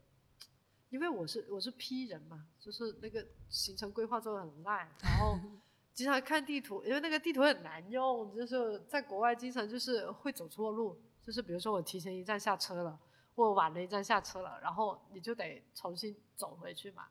[0.93, 5.35] 因为我是我是 P 人嘛，就是那个行程规划做的很烂，然后
[5.91, 12.99] 经常看地图，因为那个地图很难用，就是在国外经常就是会走错路，就是比如说我提前一站下车了，
[13.33, 17.07] 或晚了一站下车了，然后你就得重新走回去嘛，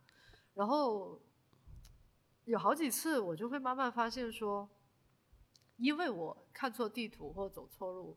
[0.54, 1.20] 然后
[2.44, 4.68] 有好几次我就会慢慢发现说，
[5.78, 8.16] 因为我看错地图或走错路。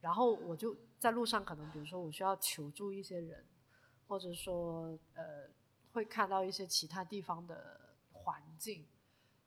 [0.00, 3.42] 然后我就在路上，可能比如说我需要求助一些人，
[4.06, 5.48] 或者说呃
[5.92, 7.80] 会看到一些其他地方的
[8.12, 8.86] 环境，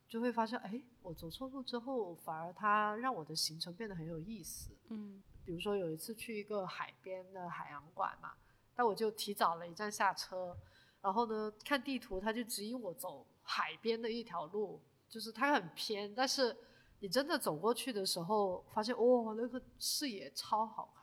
[0.07, 4.71] 就会发现，哎，我走错路之后，反而它让我的行程变得很有意思。
[4.89, 8.33] 嗯，比如说有一次去一个海边的海洋馆嘛，
[8.75, 10.55] 那我就提早了一站下车，
[11.01, 16.55] 然后呢看地图，它就指引我走海边的一条路，就是它很偏，但是。
[16.99, 20.96] 你真的走过去的时候，发现哦，那个视野超好看。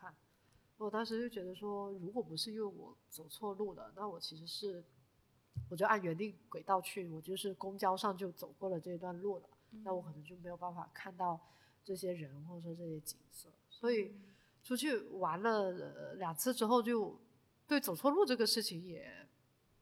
[0.77, 4.85] 我当时就觉得说，如果不是因为我走错路了，那我其实是，
[5.71, 9.49] 我就按原定轨道去，我就是公交上就走过了这一段路了，
[9.83, 11.41] 那我可能就没有办法看到
[11.85, 13.49] 这些人或者说这些景色。
[13.71, 14.15] 所以
[14.63, 17.19] 出去玩了两次之后，就
[17.67, 19.29] 对走错路这个事情也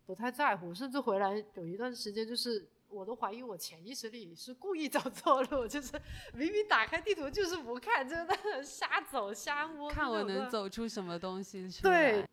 [0.06, 2.68] 不太在乎，甚至回来有一段时间就是。
[2.92, 6.00] 我都怀疑我潜意识里是故意走错路，就是
[6.34, 12.12] 明明打开地图就是不看，就是那瞎走瞎摸，看我能走出什么东西出来。
[12.12, 12.28] 对，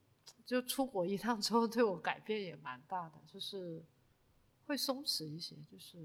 [0.46, 3.82] 就出国一趟之后，对我改变也蛮大的，就是
[4.68, 5.98] 会松弛一些，就是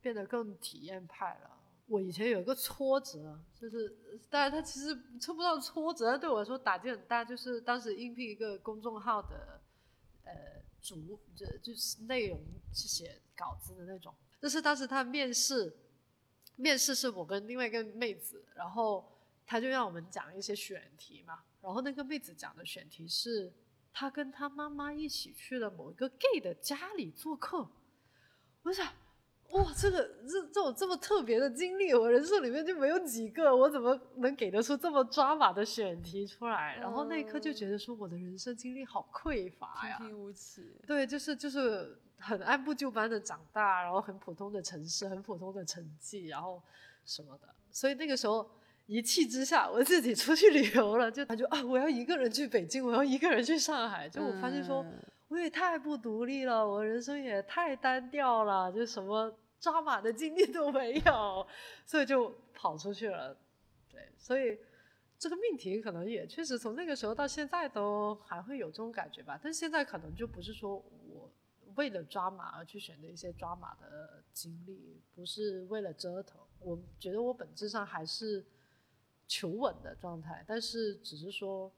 [0.00, 1.50] 变得更体验派了。
[1.86, 3.96] 我以前有一个挫折，就是
[4.28, 4.88] 当然它其实
[5.20, 9.60] 称不上挫折，但对我来说打击很大，就是当时应聘一个公众号的，
[10.24, 10.55] 呃。
[10.86, 12.40] 主就就是内容
[12.72, 15.76] 是写稿子的那种，就是当时他面试，
[16.54, 19.04] 面试是我跟另外一个妹子，然后
[19.44, 23.52] 他就让我们讲一些选题嘛，然后那个妹子讲的选题是，
[23.92, 27.68] 他跟他妈妈一起去了某一个 gay 的家里做客，
[28.62, 28.92] 我想。
[29.52, 36.76] 哇，这个这这种这么特别的经历，我人生里面就没有几个，我怎么能给得出这么抓马的选题出来？
[36.76, 40.76] 然后那一刻就觉得说，我的人生经历好匮乏呀，平平无奇。
[40.86, 46.60] 对，就是就是很按部就班的长大，然后很普通的城市，很普通的成绩，然后
[47.04, 47.48] 什么的。
[47.70, 48.50] 所以那个时候
[48.86, 54.08] 一气之下，我自己出去旅游了，就他就啊，我要一个人去北京，我要一个人去上海。
[54.08, 54.84] 就我发现说。
[55.28, 61.46] 我也太不独立了，我人生也太单调了，就什么抓马的经历都没有，
[61.84, 63.36] 所以就跑出去了。
[63.90, 64.56] 对，所以
[65.18, 69.36] 这个命题可能也确实从那个时候到现在都还会有这种感觉吧。
[69.42, 70.76] 但现在可能就不是说
[71.08, 71.28] 我
[71.74, 76.40] 为了抓马而去选择一些抓马的经历，不是为了折腾。
[76.60, 78.44] 我觉得我本质上还是
[79.26, 81.72] 求稳的状态，但是只是说。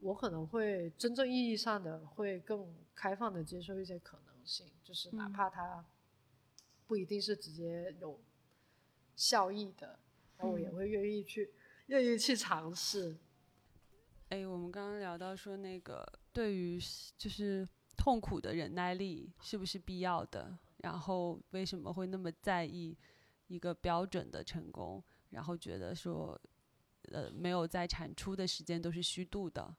[0.00, 5.84] 我可能会真正意义上的会更开放的接受一些可能性，就是哪怕它
[6.86, 8.20] 不一定是直接有
[9.16, 9.98] 效益的，
[10.38, 11.50] 那我也会愿意去
[11.86, 13.16] 愿意去尝试。
[14.28, 16.78] 哎，我们刚刚聊到说那个对于
[17.16, 17.66] 就是
[17.96, 22.96] 痛苦的忍耐力是不是必要的，然后为什么会那么在意
[23.48, 26.40] 一个标准的成功，然后觉得说
[27.12, 29.74] 呃没有在产出的时间都是虚度的。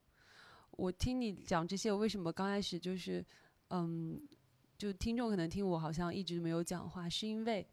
[0.71, 3.25] 我听你讲这些，我为什么刚开始就是，
[3.69, 4.21] 嗯，
[4.77, 7.67] 就听众可能听我好像一直没有讲话，是因为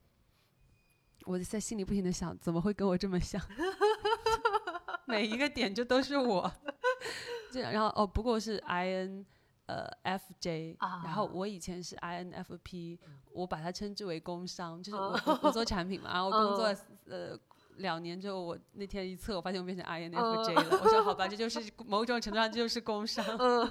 [1.24, 3.40] 我在心里不停的想，怎么会跟我这么像？
[5.06, 6.50] 每一个点就都是我。
[7.52, 9.26] 这样，然后哦，不过是 I N
[9.66, 12.98] 呃 F J，然后我以前是 I N F P，
[13.32, 16.74] 我把它称之为工商，就是我我做产品嘛，然后工作
[17.06, 17.38] 呃。
[17.78, 20.80] 两年之后，我那天一测，我发现我变成 INFJ 了。
[20.82, 23.24] 我说好吧，这就是某种程度上这就是工伤。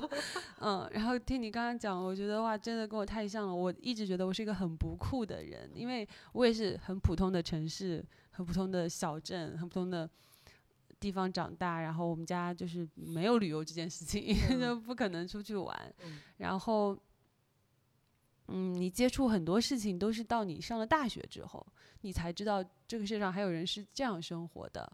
[0.60, 3.54] 嗯，然后听你刚刚讲，我觉得哇，真的跟我太像了。
[3.54, 10.10] 我一直觉得我是一个很不酷的人，因为我也是很普通的城市、很普通的小镇、很普通的
[11.00, 15.94] 地方长大，然后我们家就是没有旅游这件事情， 嗯就不可能出去玩。
[16.06, 16.98] 嗯然后，
[18.56, 21.66] 嗯，你接触很多事情都是到你上了大学之后，
[22.02, 24.90] 你才知道这个世界上还有人是这样生活的。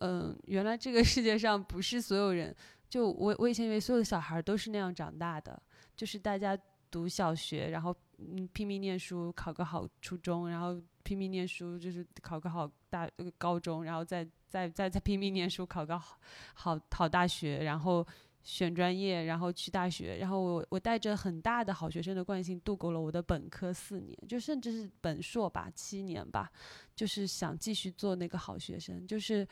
[0.00, 2.52] 嗯，原来这个世界上不是所有人，
[2.88, 5.62] 就我我以前以为所有的小孩都是那样长大的，
[5.94, 6.58] 就是大家
[6.90, 13.08] 读小学，然后嗯拼命念书，考个好初中，然后拼命念书，就是考个好大
[13.38, 16.18] 高中，然后再再再再拼命念书，考个好
[16.54, 18.04] 好好大学，然后
[18.42, 26.50] 选专业，然后去大学，然后我我带着很大的好学生的惯性度过了我的本科四年，就甚至是本硕吧七年吧，
[26.94, 29.46] 就是想继续做那个好学生，就是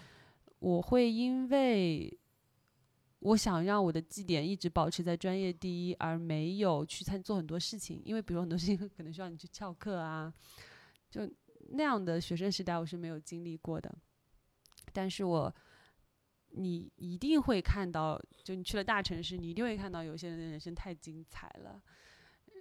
[0.58, 2.18] 我会因为
[3.20, 10.34] 我想让我的绩点一直保持在专业第一，而没有去参做很多事情，因为比如很多事情 可能需要你去翘课啊，
[11.08, 11.30] 就
[11.70, 13.94] 那样的学生时代我是没有经历过的，
[14.92, 15.54] 但是我。
[16.52, 21.80] 你一定会看到，就你去了大城市，你一定会看到有些人的人生太精彩了，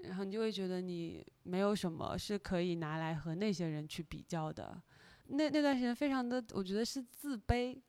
[0.04, 4.82] 然后你就会觉得你没有什么是可以拿来和那些人去比较的。
[5.28, 7.80] 那那段时间非常的，我觉得是自卑，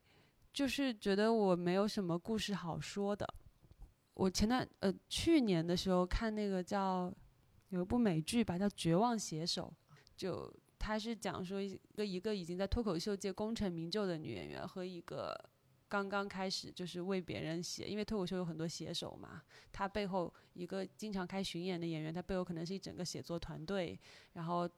[0.53, 3.27] 就是觉得我没有什么故事好说的。
[4.13, 7.11] 我前段呃去年的时候看那个叫
[7.69, 9.73] 有一部美剧吧，叫《绝望写手》，
[10.15, 15.35] 就他是讲说一个一个已经在脱口秀界功成名就的女演员和一个
[15.91, 23.99] 刚刚开始就是为别人写，因为脱口秀有很多写手嘛，他背后一个经常开巡演的演员，他背后可能是一整个写作团队，
[24.33, 24.69] 然后。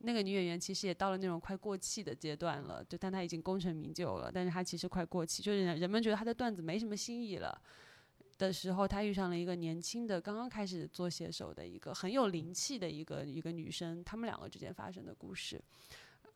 [0.00, 7.60] 那个女演员其实也到了那种快过气的阶段了，就但她已经功成名就了，但是她其实快过气，就是人们觉得她的段子没什么新意了
[8.38, 15.60] 的时候，她遇上了一个年轻的刚刚开始做写手的一个很有灵气的一个一个女生，他们两个之间发生的故事。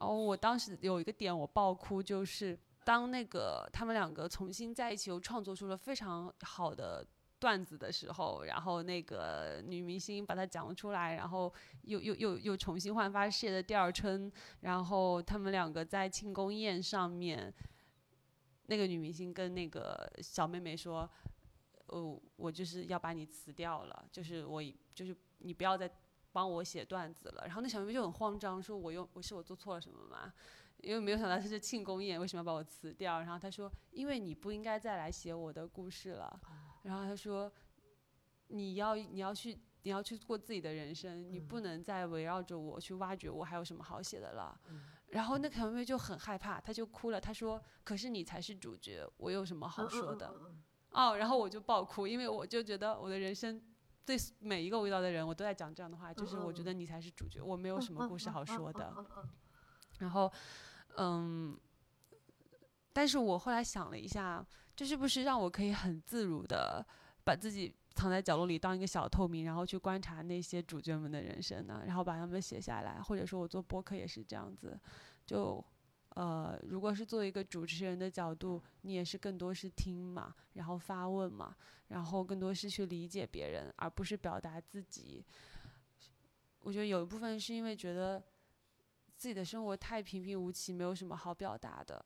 [0.00, 7.06] 然后我当时有一个点我爆哭，就是当那个他们两个重新在一起，又创作出了非常好的。
[7.42, 11.52] 段子的时候，然后那个女明星把它讲出来，然后
[11.82, 14.30] 又又又又重新焕发事业的第二春，
[14.60, 17.52] 然后他们两个在庆功宴上面，
[18.66, 21.10] 那个女明星跟那个小妹妹说
[21.90, 24.62] ：“哦，我就是要把你辞掉了，就是我
[24.94, 25.90] 就是你不要再
[26.30, 30.32] 帮我写段子了。”然后那小妹妹就很慌张，说：“我又我是我做错了什么吗？”
[30.82, 33.20] 因为没有想到他是庆功宴， 为什么要把我辞掉？
[33.20, 36.40] 然后他说：“因为你不应该再来写我的故事了。”
[36.82, 37.50] 然后他说
[38.48, 44.60] ：“你要你要去你要去过自己的人生，你不能再围绕着我去挖掘我还有什么好写的了。
[45.08, 47.20] 然后那凯文就很害怕，她就哭了。
[47.20, 50.34] 她说：“可是你才是主角，我有什么好说的？”
[50.90, 53.62] 哦，然后我就爆哭，因为我就觉得我的人生
[54.04, 58.92] 对每一个我遇到的人，我都在讲这样的话，就是我觉得你才是主角，我没有什么故事好说的。
[59.98, 60.32] 然后，
[60.97, 61.59] 嗯，
[62.93, 64.47] 但是我后来想了一下。
[64.74, 66.84] 这是不是让我可以很自如的
[67.24, 71.82] 把自己藏在角落里当一个小透明，然后去观察那些主角们的人生呢？
[71.86, 74.80] 然后把他们写下来，或者说我做播客也是这样子。
[75.26, 75.62] 就
[76.14, 81.55] 呃，如果是作为一个主持人的角度，你也是更多是听嘛，然后发问嘛，
[81.88, 85.22] 然后更多是去理解别人，而不是表达自己。
[86.61, 88.24] 我觉得有一部分是因为觉得
[89.22, 92.04] 自己的生活太平平无奇，没有什么好表达的。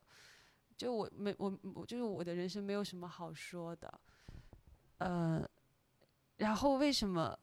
[0.77, 3.91] 就我没我我就是我的人生没有什么好说的，
[4.99, 5.43] 呃，
[6.35, 7.35] 然后为什么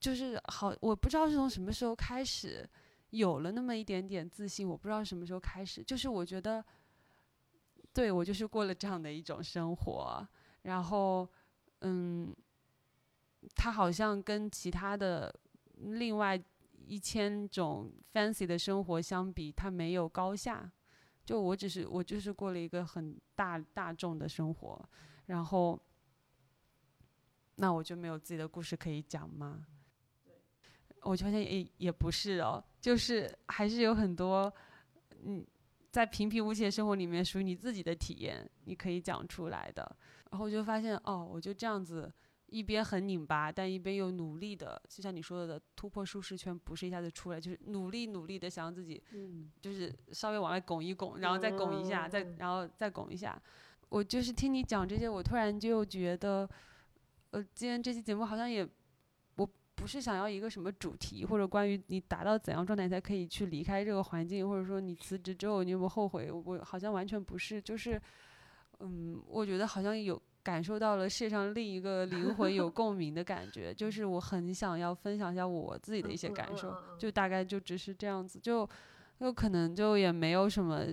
[0.00, 2.68] 就是好我不知道是从什么时候开始
[3.10, 6.64] 有了那么一点点自信，我不知道什么时候开始，就是我觉得
[7.92, 10.28] 对我就是过了这样的一种生活，
[10.62, 11.30] 然后
[11.82, 12.34] 嗯，
[13.54, 15.32] 他好像跟其他的
[15.76, 16.36] 另外
[16.86, 20.70] 一千种 fancy 的生活相比，它没有高下。
[21.24, 24.88] 就我只是我就是过了一个很大大众的生活，
[25.26, 25.80] 然后，
[27.56, 29.66] 那我就没有自己的故事可以讲吗？
[31.00, 34.52] 我就发现也也不是哦，就是还是有很多，
[35.22, 35.44] 嗯，
[35.90, 39.96] 在平平无奇的生活里面属于你自己的体验，你可以讲出来的。
[40.30, 42.12] 然后我就发现哦，我就这样子。
[42.54, 49.02] 一边很拧巴，但一边又努力的，就像你说的，突破舒适圈不是一下子出来，就是努力努力的想让自己，
[49.60, 53.42] 就是稍微往外拱一拱，然后再拱一下，再然后再拱一下。
[53.88, 56.48] 我就是听你讲这些，我突然就觉得，
[57.32, 58.64] 呃，今天这期节目好像也，
[59.34, 66.30] 我不是想要一个什么主题，或者关于你达到怎样状态才可以去离开这个环境，或者说你辞职之后你有没有后悔？
[66.30, 68.00] 我好像完全不是，就是，
[68.78, 70.22] 嗯，我觉得好像有。
[70.44, 78.38] 感受到了世界上另一个灵魂有 共鸣的感觉，就是我很想要分享一下我自己的一些感受，就大概就只是这样子。
[78.38, 78.68] 就，
[79.18, 80.84] 有可能就也没有什么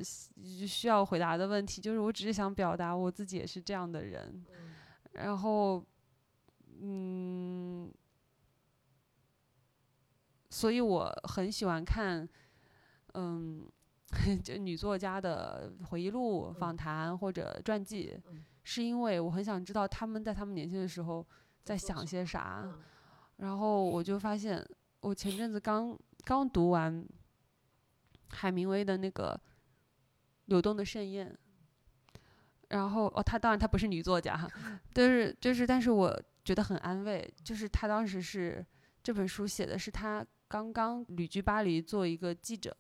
[0.66, 4.43] 需要回答的问题，就是我只是想表达我自己也是这样的人，
[5.12, 5.84] 然后，
[6.80, 7.91] 嗯，
[10.49, 12.28] 所以我很喜欢看，
[13.16, 13.68] 嗯，
[14.43, 18.18] 就女作家的回忆录、访谈或者传记，
[18.64, 21.26] 是因为我很想知道他们在他们年轻的时候
[21.64, 22.68] 在想些啥，
[23.38, 24.66] 然后我就发现，
[24.99, 27.05] 我前阵子刚刚读完。
[28.34, 29.38] 海明威的那个
[30.45, 31.38] 《流动的盛宴》，
[32.70, 34.49] 然后哦，他当然他不是女作家哈，
[34.93, 38.66] 但是就是，但是我觉得很安慰，就是他当时是
[39.03, 42.74] 这本书写的是他刚刚旅居巴黎做一个记者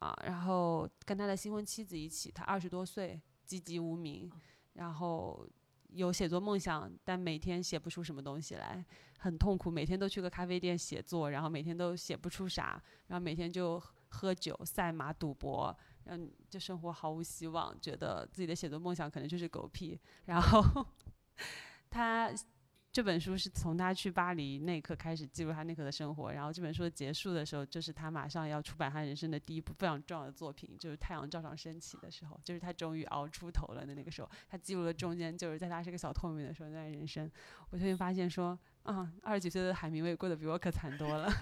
[0.00, 4.28] 啊，然后跟他的新婚妻子一起，他二十多岁，籍籍无名，
[4.80, 5.48] 然后
[5.90, 8.84] 有写作梦想，但每天写不出什么东西来，
[9.20, 13.80] 很痛苦，每天都去个咖啡店写作，然后每天都写不出啥，然后每天就。
[14.12, 15.72] 喝酒、赛马、赌博，
[16.06, 19.96] 嗯，这生活毫无希望，觉得自己的写作梦想可能就是狗屁。
[20.24, 20.84] 然后
[21.88, 22.28] 他
[22.92, 26.32] 这本书是从他去巴黎那一刻开始记录他那刻的生活。
[26.32, 34.28] 然后这本书结束的时候，就是他马上要出版他人生的第一部非常重要的作品，就是《太阳照常升起》的时候，就是他终于熬出头了的那个时候。
[34.48, 37.30] 他记录了中间，就是在他是个小透明的时候，那人生。
[37.70, 41.32] 我最近发现说，啊，二十几岁的海明威过得比我可惨多了。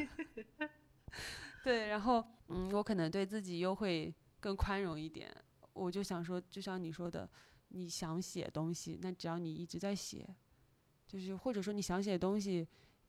[1.65, 5.35] 对，然后嗯，我可能对自己又会更宽容一点。
[5.73, 7.29] 我就想说，就像你说的，
[7.69, 10.29] 你想写东西，那只要你一直在写，
[11.09, 12.65] 就是或者说你想写东西，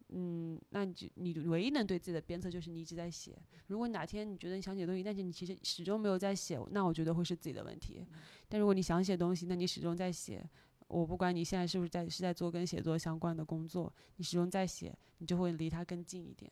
[0.07, 3.37] 嗯，那就你唯一能对自己的鞭策就是你一直在写。
[3.67, 8.03] 如果哪天你觉得你想写东西，但是你其实始终没有在写，那我觉得会是自己的问题。
[8.47, 10.43] 但如果你想写东西，那你始终在写，
[10.87, 16.51] 我不管你现在是不是在是在做跟写作相关的工作，你始终在写，你就会离它更近一点。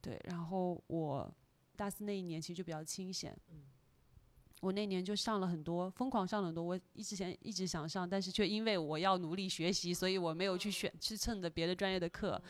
[0.00, 1.34] 对，然后我
[1.74, 3.36] 大四那一年其实就比较清闲，
[4.62, 6.62] 我那年就上了很多，疯狂上了很多。
[6.62, 12.40] 我一直前一直想上，但是却因为我要努力学习，所以我没有去选去蹭的别的专业的课。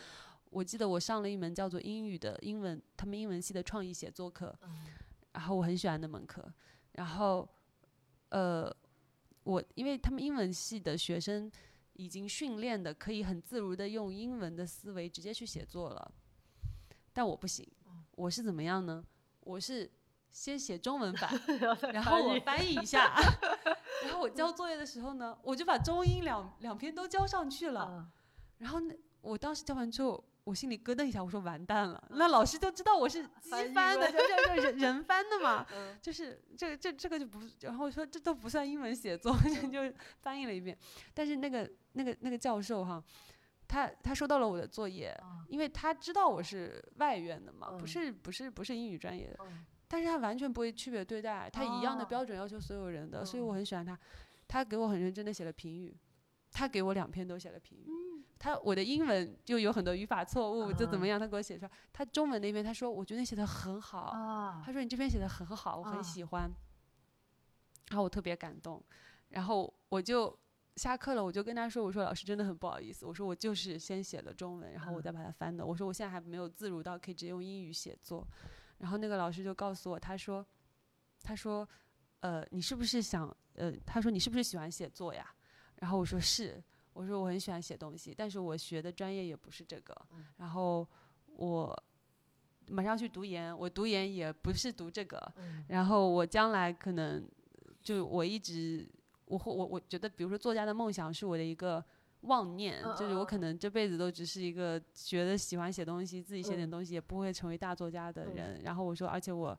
[0.50, 4.54] 我记得我上了一门叫做英语的英文，他们英文系的创意写作课，
[5.32, 6.52] 然后我很喜欢那门课。
[6.92, 7.48] 然后，
[8.28, 8.70] 呃，
[9.44, 11.50] 我因为他们英文系的学生
[11.94, 16.12] 已经训练的可以很自如的用英文的思维直接去写作了。
[17.14, 17.66] 但我不行，
[18.16, 19.02] 我是怎么样呢？
[19.40, 19.90] 我是
[20.32, 21.30] 先写中文版，
[21.92, 23.14] 然后我翻译一下，
[24.02, 28.10] 然后我交作业的时候呢，我就把中英两两篇都交上去了。
[28.58, 35.66] 然后那我当时交完之后，我心里咯噔一下，我说完蛋了，那老师就知道我是 机翻的，就就就人人翻的嘛，
[36.00, 39.36] 就是这这这个就不，然后我说这都不算英文写作，
[39.70, 40.76] 就翻译了一遍。
[41.12, 43.02] 但是那个那个那个教授哈。
[43.68, 45.18] 他他收到了我的作业，
[45.48, 49.38] 因为他知道我是外院的嘛，不是不是不是英语专业的，
[49.92, 53.98] 但是他完全不会区别对待，他一样的标准要求所有人的，所以我很喜欢他。
[54.48, 55.94] 他给我很认真的写了评语，
[56.50, 57.86] 他给我两篇都写了评语。
[58.38, 61.70] 他我的英文就有很多语法错误，就怎么样，他给我写出来。
[61.92, 66.50] 他中文那边他说我觉得你写的很好，他说你这篇写的很好，我很喜欢。
[67.90, 68.82] 然后我特别感动，
[69.28, 70.34] 然后我就。
[70.76, 75.66] 下课了，我就跟他说：“我说老师真的很不好意思，我说我就是先写了中文，然后我再把它翻的。
[75.66, 78.26] 我说我现在还没有自如到可以直接用英语写作。”
[78.82, 80.44] 然后那个老师就告诉我，他说
[81.22, 81.66] ：“他说，
[82.18, 85.24] 呃，你是不是想，呃，他说你是不是喜欢写作呀？”
[85.78, 86.60] 然后我说是，
[86.92, 89.96] 我说我很喜欢写东西，但是我学的专业也不是这个。
[90.38, 90.84] 然后
[91.26, 91.84] 我
[92.68, 95.32] 马上去读研，我读研也不是读这个。
[95.68, 97.24] 然后我将来可能
[97.80, 98.86] 就我一直。
[99.26, 101.82] 我我我觉得，比如说作家的梦想是我的一个
[102.22, 108.62] 妄念，就是我可能这辈子都只是一个觉得喜欢写东西，自己写点东西，也不会成为大作家的人。
[108.62, 109.58] 然后我说，而且我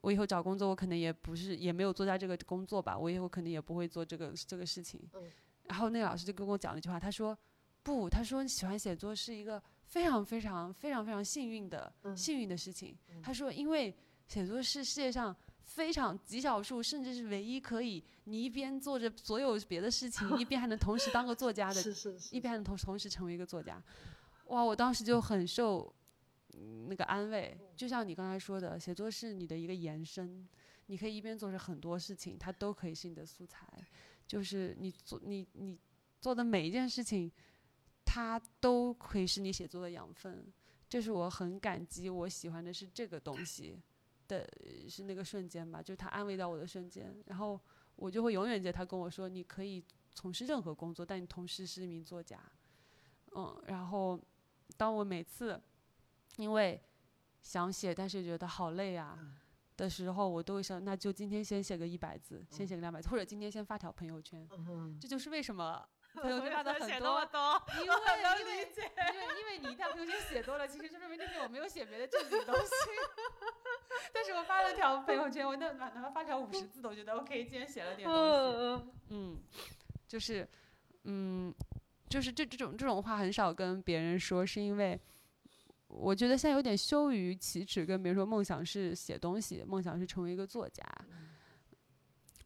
[0.00, 5.00] 我以后找工作，我可能也不是也没有作家这个工作吧，我以后可能也不会做这个这个事情。
[5.64, 7.38] 然后那个老师就跟我讲了一句话，他说
[7.82, 12.96] 不，他说喜欢写作是一个非常非常非常非常幸运的幸运的事情。
[13.22, 13.94] 他说，因为
[14.26, 15.36] 写作是世界上。
[15.72, 21.80] 非常极少数，甚至是唯一可以你一边做着所有别的事情，一边还能同时当个作家的，
[22.32, 23.80] 一边还能同同时成为一个作家。
[24.46, 25.94] 哇，我当时就很受
[26.88, 27.56] 那个安慰。
[27.76, 30.44] 就像你刚才说的，写作是你的一个延伸，
[30.86, 33.64] 你可以一边做着很多事情，它都可以是你的素材。
[34.26, 35.78] 就是你做你你
[36.20, 37.30] 做的每一件事情，
[38.04, 40.52] 它都可以是你写作的养分。
[40.88, 43.78] 这是我很感激，我喜欢的是这个东西。
[44.38, 44.48] 的
[44.88, 47.60] 是那个瞬间吧，就是他安慰到我的瞬间，然后
[47.96, 52.40] 我就会永远记得他跟我说：“你可以从事任何工作，但你同时是一名作家。”
[53.34, 54.18] 嗯，然后
[54.76, 55.60] 当我每次
[56.36, 56.80] 因为
[57.42, 59.18] 想写，但是觉得好累啊
[59.76, 64.48] 的时候，我都会想，那就今天先写个一百字，先写个两百字，或者今天先发条朋友圈。
[65.00, 65.88] 这就是为什么
[66.20, 67.20] 朋友圈发的很多，
[67.80, 67.94] 因为
[68.40, 72.70] 因为因为因为你一旦朋友圈写多了，其实就说明那天我没有写别的正经东西。
[74.12, 78.84] 但是我发了条朋友圈，我那哪怕发条五十字，我觉得 OK，今天写了点东西。
[79.10, 79.38] 嗯，
[80.08, 80.48] 就是，
[81.04, 81.54] 嗯，
[82.08, 85.00] 就是这这种这种话很少跟别人说，是因为。
[85.92, 90.84] 我觉得现在有点羞于启齿，跟别人说梦想是写东西，梦想是成为一个作家。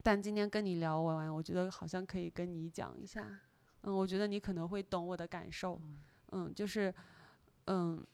[0.03, 3.23] 但今天跟你聊完，我觉得好像可以跟你讲一下。
[3.85, 5.80] 嗯，我觉得你可能会懂我的感受。
[6.32, 6.93] 嗯，就是，
[7.66, 8.05] 嗯，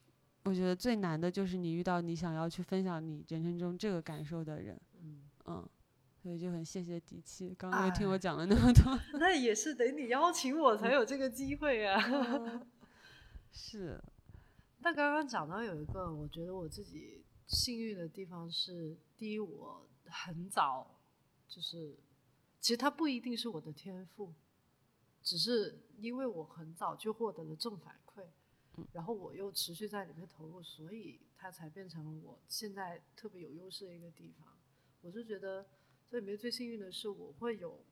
[0.45, 4.79] 我觉得最难的就是你遇到你想要去分享你人生中这个感受的人。
[5.47, 5.67] 嗯，
[6.23, 8.99] 所以就很谢谢底气，刚刚又听我讲了那么多。
[9.19, 11.99] 那也是得你邀请我才有这个机会啊。
[13.51, 13.99] 是。
[14.83, 20.99] 但刚刚讲到有一个，我觉得我自己幸运的地方是，第一，我很早
[21.49, 21.97] 就是，
[22.61, 24.33] 其实它不一定是我的天赋，
[25.23, 28.25] 只是因为我很早就获得了正反馈，
[28.93, 34.49] 然后我又持续在里面投入，所以它才变成了我现在特别有优势的一个地方。
[35.03, 35.67] 我是觉得
[36.09, 37.85] 这里面最幸运的是，我会有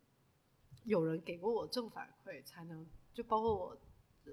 [0.84, 3.78] 有人给过我正反馈，才能就包括我。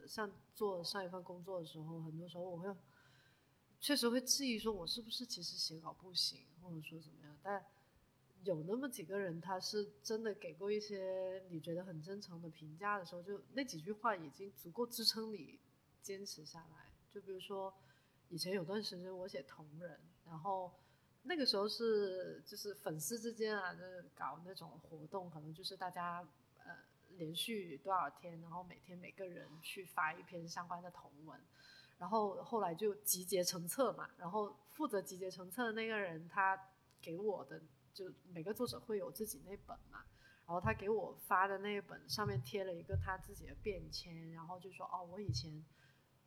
[0.10, 2.76] 像做上一份工作的时候，很多时候我会
[3.80, 7.38] 确实会质疑，说我是不是其实写稿不行，或者说怎么样。
[7.42, 7.66] 但
[8.46, 15.60] 有那么几个人，他是真的给过一些你觉得很真诚的评价的时候，就那几句话已经足够支撑你
[16.02, 16.92] 坚持下来。
[17.14, 17.74] 就比如说，
[18.30, 20.72] 以前有段时间我写同人，然后
[21.24, 26.26] 那个时候是就是粉丝之间啊，就是搞那种活动，可能就是大家
[26.64, 26.74] 呃。
[27.18, 31.40] 连续多少天，然后每天每个人去发一篇相关的同文，
[31.98, 34.10] 然后后来就集结成册嘛。
[34.18, 36.60] 然后负责集结成册的那个人，他
[37.02, 37.62] 给我的
[37.96, 40.04] 就每个作者会有自己那本嘛。
[40.46, 45.66] 然后他给我发的那一本上面贴了一个他自己的便签，然后就说：“哦，我以前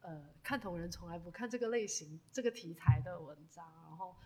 [0.00, 4.16] 呃看同人从来不看这个类型、这个题材的文章。”然后。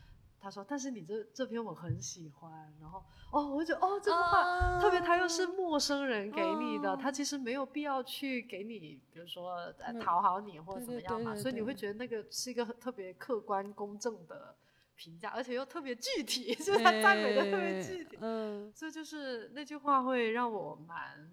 [0.45, 14.57] 他说：“但是你这这篇我很喜欢，然后哦，我就哦，这句话特别，他又是陌生人给你的，他其实没有必要去给你，比如说讨好你或者怎么样嘛，所以你会觉得那个是一个特别客观公正的
[15.03, 21.31] 评价，而且又特别具体， 就是他赞美的特别具体，嗯，所以就是那句话会让我蛮，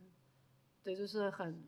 [0.83, 1.63] 对，就是很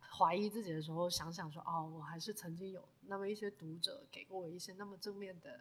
[0.00, 5.60] 怀疑自己的时候，想想说哦，我还是曾经有那么一些读者给过我一些那么正面的。”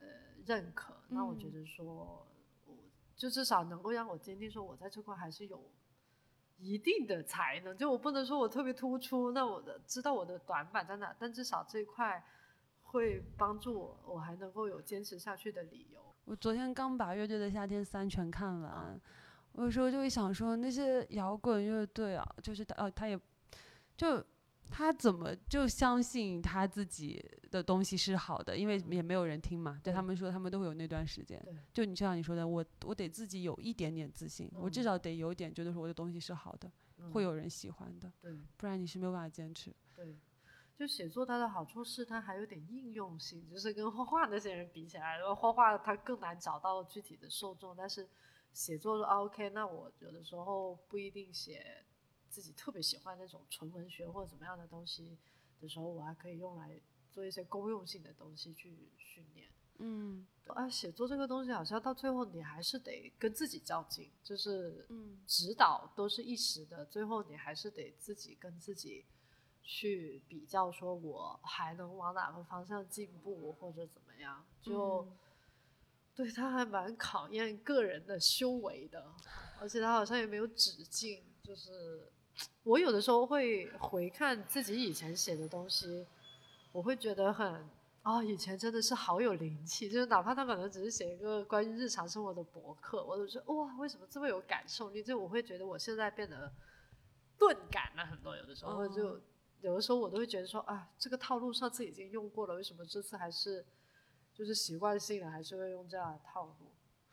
[0.00, 0.06] 呃，
[0.44, 2.26] 认可，那我觉得说，
[2.66, 2.76] 我
[3.16, 5.70] 就至少能够让我坚定说，我在这块还是有
[6.58, 7.74] 一定的才能。
[7.78, 12.22] 就我不能说我特别突出，那我的知道我的短板在哪，但至少这一块
[12.94, 16.00] 会帮助我，我还能够有坚持下去的理由。
[16.24, 18.98] 我昨天刚把《乐队的夏天三》全看完，
[19.52, 23.20] 我有时候就会想说，那些摇滚乐队啊，就是他，呃，他也
[23.96, 24.24] 就。
[24.70, 28.56] 他怎么就相信他自己的东西是好的？
[28.56, 29.78] 因为也没有人听嘛。
[29.84, 31.40] 对他们说，他们都会有那段时间。
[31.72, 36.68] 就你就像你说的，我我得自己有一点点自信，我至少得有点觉得说我的东西是好的，
[37.12, 38.10] 会有人喜欢的。
[38.22, 39.72] 对，不然你是没有办法坚持。
[39.94, 40.16] 对，
[40.76, 48.08] 就写作它的好处是它还有点应用性，就是跟画画那些人比起来，画画它更难找到具体的受众，但是
[48.52, 51.84] 写作说 OK，那我有的时候不一定写。
[52.30, 55.16] 自己特别喜欢那种纯文学或者怎么样的东西
[55.60, 56.80] 的时候，我还可以用来
[57.12, 59.48] 做一些公用性的东西去训练。
[59.78, 69.04] 嗯，啊，写作这个东西好像到最后你还是得跟自己较劲，就是嗯指导都是一时的，最后你还是得自己跟自己
[69.64, 74.44] 去比较，说我还能往哪个方向进步或者怎么样。
[74.62, 75.08] 就
[76.14, 79.04] 对他还蛮考验个人的修为的，
[79.60, 82.10] 而且他好像也没有止境，就是。
[82.64, 86.04] 我有的时候会回看自己以前写的东西，
[86.72, 87.64] 我会觉得很
[88.02, 89.88] 啊，以前真的是好有灵气。
[89.88, 95.00] 就是哪怕他可能只是写一个关于日常生活的博客，我都觉得哇，为什么这么有感受力？
[95.00, 96.52] 就我会觉得我现在变得
[97.38, 98.36] 钝感了很多。
[98.36, 99.20] 有的时候就
[99.64, 103.64] 有的时候我都会觉得说啊，这个套路上次已经用过了，为什么这次还是
[104.34, 106.54] 就是习惯性的还是会用这样的套路？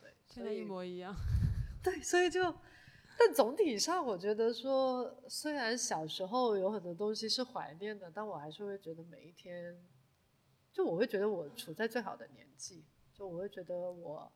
[0.01, 1.15] 对，现在一模一样。
[1.81, 2.53] 对，所以就。
[3.17, 9.79] 但总体上，我觉得说，虽然小时候有很多东西是怀念的，但我还是会觉得每一天，
[10.73, 12.83] 就我会觉得我处在最好的年纪，
[13.13, 14.31] 就我会觉得我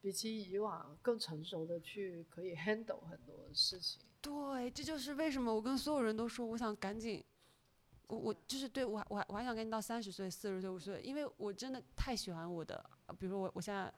[0.00, 4.00] 比起以往更成熟的去可以 handle 很多事情。
[4.20, 7.24] 对，这就是为什么我跟所有人都说，我想赶紧
[8.08, 12.84] 我我就是对我还我还我还想赶紧到三十岁、四十岁、五十岁，因为我真的太喜欢我的，
[13.18, 13.92] 比如说我我现在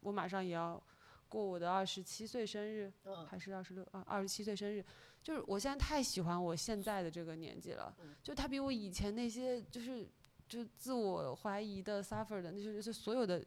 [0.00, 0.82] 我马上也要
[1.28, 4.84] 过我的二十七岁生日，嗯还是二十六啊二十七岁生日，
[5.22, 10.08] 就是我现在太喜欢我现在的这个年纪了，嗯就他比我以前那些就是
[10.48, 13.44] 就自我怀疑的 suffer 的那些就是所有的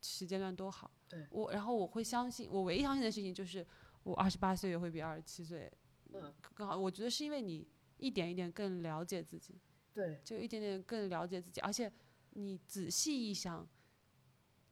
[0.00, 0.90] 时间段都好。
[1.10, 1.26] 对。
[1.30, 3.66] 我，然后我会相信，我唯一相信的事情就是
[4.04, 5.70] 我二十八岁也会比二十七岁
[6.14, 6.74] 嗯，更好。
[6.74, 7.68] 我觉得是因为你
[7.98, 9.60] 一点一点更了解自己，
[9.92, 11.92] 对，就一点点更了解自己，而且
[12.30, 13.68] 你仔细一想，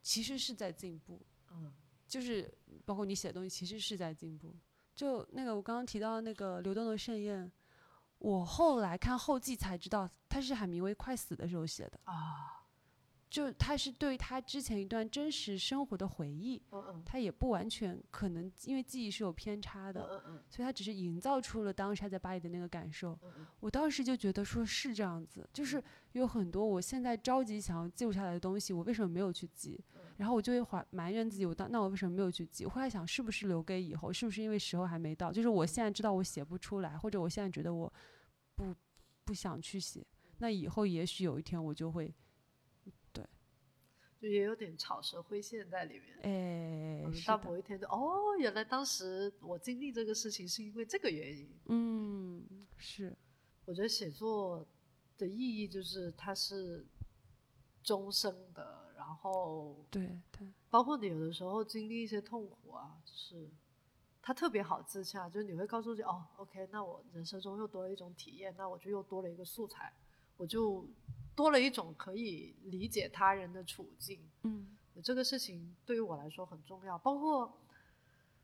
[0.01, 1.21] 其实是在进步。
[1.51, 1.71] 嗯。
[2.07, 2.51] 就是
[2.85, 4.55] 包括你写的东西，其实是在进步。
[4.95, 7.51] 就那个我刚刚提到的那个流动的盛宴，
[8.17, 12.58] 我后来看后记才知道，他是海明威快死的时候写的，啊，
[13.29, 23.17] 就他是对他之前一段真实生活的回忆，嗯嗯他也不完全可能因为记忆是有偏差嗯的，嗯嗯所以他只是营造出了当时他在巴黎的那个感受。
[23.59, 25.81] 我当时就觉得说是这样子，就是
[26.13, 29.79] 有很多我现在着急想要记录下来的东西，我为什么没有去记？
[30.17, 32.65] 然后我就会怀埋怨自己，我当那我为什么没有去记？
[32.65, 34.11] 我后来想，是不是留给以后？
[34.11, 35.31] 是不是因为时候还没到？
[35.31, 37.93] 就是我现在知道我写不出来，或者我现在觉得我
[38.55, 38.75] 不
[39.23, 40.05] 不想去写，
[40.39, 42.13] 那以后也许有一天我就会，
[44.19, 46.17] 就也有点草蛇灰线在里面。
[46.23, 51.49] 哎，嗯是的，到某一天就哦，原来当时我经历这个事情是因为这个原因。
[51.65, 53.15] 嗯，是，
[53.65, 54.65] 我觉得写作
[55.17, 56.85] 的意义就是它是
[57.81, 63.49] 终生的，然后对对，包括你有的时候经历一些痛苦啊，就是
[64.21, 69.93] 它特别好自洽，就是你会告诉自己哦，OK，那我人生中又多了一种体验，那我就又多了一个素材，
[70.35, 70.85] 我就
[71.39, 74.19] 多了一种可以理解他人的处境。
[74.43, 77.57] 嗯这个事情对于我来说很重要，包括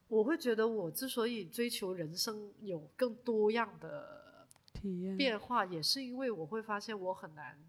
[0.08, 7.60] 我会觉得我之所以追求人生有更多样的体验变化，也是因为我会发现我很难，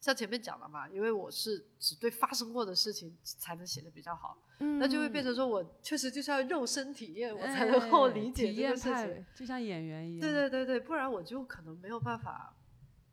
[0.00, 9.24] 像前面讲了嘛，因为我是只对发生过的事情才能写的比较好，嗯那就会变成说我确实就是要肉身体验，我才能够哎理解这个事情。
[9.36, 12.56] 就像演员一样，对对对对，不然我就可能没有办法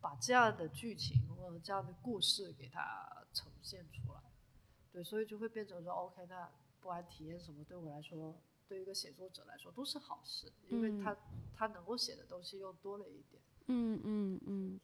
[0.01, 4.21] 把这样的剧情或者这样的故事给它呈现出来。
[4.91, 6.49] 对，所以就会变成说，OK，那
[6.79, 8.35] 不管体验什么，对我来说，
[8.67, 11.15] 对于一个写作者来说都是好事，因为他、
[11.55, 13.41] 他能够写的东西又多了一点。
[13.67, 14.79] 嗯嗯嗯，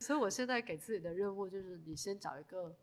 [0.00, 2.76] 所以我现在给自己的任务就是，你先找一个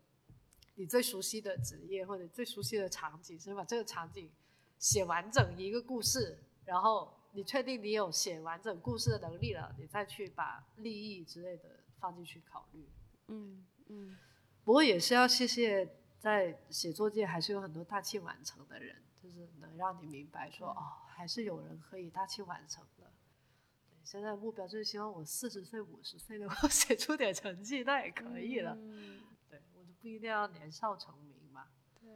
[0.76, 4.30] 你最熟悉的职业或者最熟悉的场景，先把这个场景
[4.78, 12.84] 写完整一个故事，然后你确定你有写完整故事的能力了，你再去把利益之类的放进去考虑。
[13.28, 14.18] 嗯嗯
[14.64, 15.88] 不过也是要谢谢
[16.18, 23.12] 在写作界还是有很多大器晚成的人，就是能让你明白说，哦，还是有人可以大器晚成的。
[23.88, 28.74] 对，现在目标就是希望我四十岁、五十岁能够 写出点成绩，那也可以了。
[28.76, 31.68] 嗯对，我就不一定要年少成名嘛。
[32.00, 32.10] 对，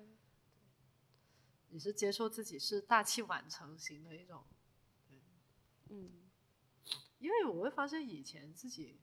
[1.68, 4.42] 你是接受自己是大器晚成型的一种，
[5.93, 6.10] 嗯。
[7.19, 9.01] 因为我会发现以前自己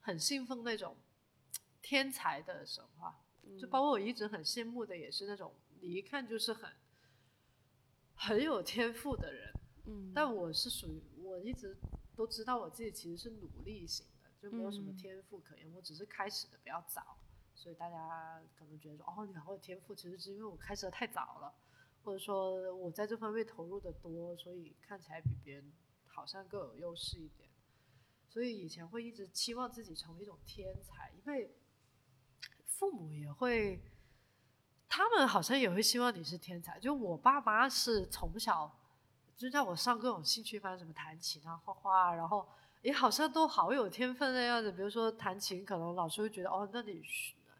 [0.00, 0.96] 很信奉那种
[1.82, 3.22] 天才的神话，
[3.60, 6.72] 就包括我一直很羡慕的也是那种你一看就是很
[8.14, 9.52] 很有天赋的人，
[9.84, 11.76] 嗯，但我是属于我一直
[12.16, 14.96] 都知道我自己其实是努力型的，就没有什么嗯。
[14.96, 17.18] 天赋可言，我只是开始的比较早，
[17.54, 21.54] 所以大家可能觉得说哦你好有天赋，其实是因为我开始的太早了，
[22.04, 25.72] 或者说我在这方面投入的多，所以看起来比别人
[26.06, 27.48] 好像更有优势一点。
[28.28, 31.56] 所以以前会一直期望自己成为一种天才，因为
[32.66, 33.80] 父母也会，
[34.88, 36.78] 他们好像也会希望你是天才。
[36.78, 38.76] 就我爸妈是从小
[39.36, 42.46] 就让我上各种兴趣班，什么弹琴啊、画画，然后
[42.82, 44.70] 也好像都好有天分的样子。
[44.72, 47.02] 比如说弹琴，可能老师会觉得哦，那你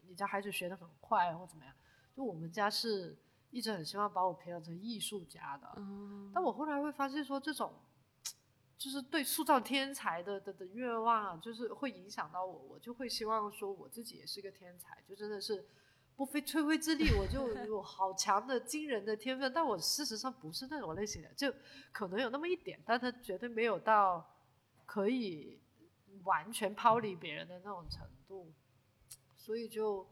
[0.09, 1.73] 你家孩子学得很快或怎么样。
[2.17, 3.17] 就我们家是
[3.55, 7.73] 一直很希望把我培养成艺术家的，嗯但我后来会发现说，这种
[8.77, 15.65] 就是对塑造天才的的的愿望啊，就是会影响到我，我就会希望说我自己也是个天才，就真的是
[16.17, 19.53] 不费吹灰之力，我就 有好强的惊人的天分。
[19.55, 21.55] 但我事实上不是那种类型的，就
[21.93, 24.35] 可能有那么一点，但他绝对没有到
[24.85, 25.61] 可以
[26.25, 28.53] 完全抛离别人的那种程度，
[29.37, 30.05] 所以就。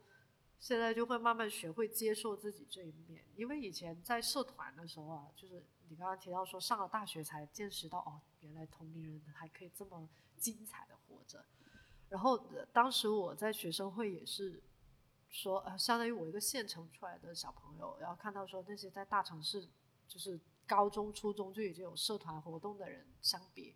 [0.62, 11.44] 现在就会慢慢学会接受自己这一面，因为以前在社团的时候啊，就是你刚刚提到说上了大学才见识到哦，原来同龄人还可以这么精彩的活着。
[12.08, 12.38] 然后、
[12.72, 14.62] 当时我在学生会也是
[15.28, 19.68] 说，呃，相当于我一个县城出来的小朋友，然后看到说那些在大城市
[20.06, 23.74] 就是高中、初中就已经有社团活动的人相比，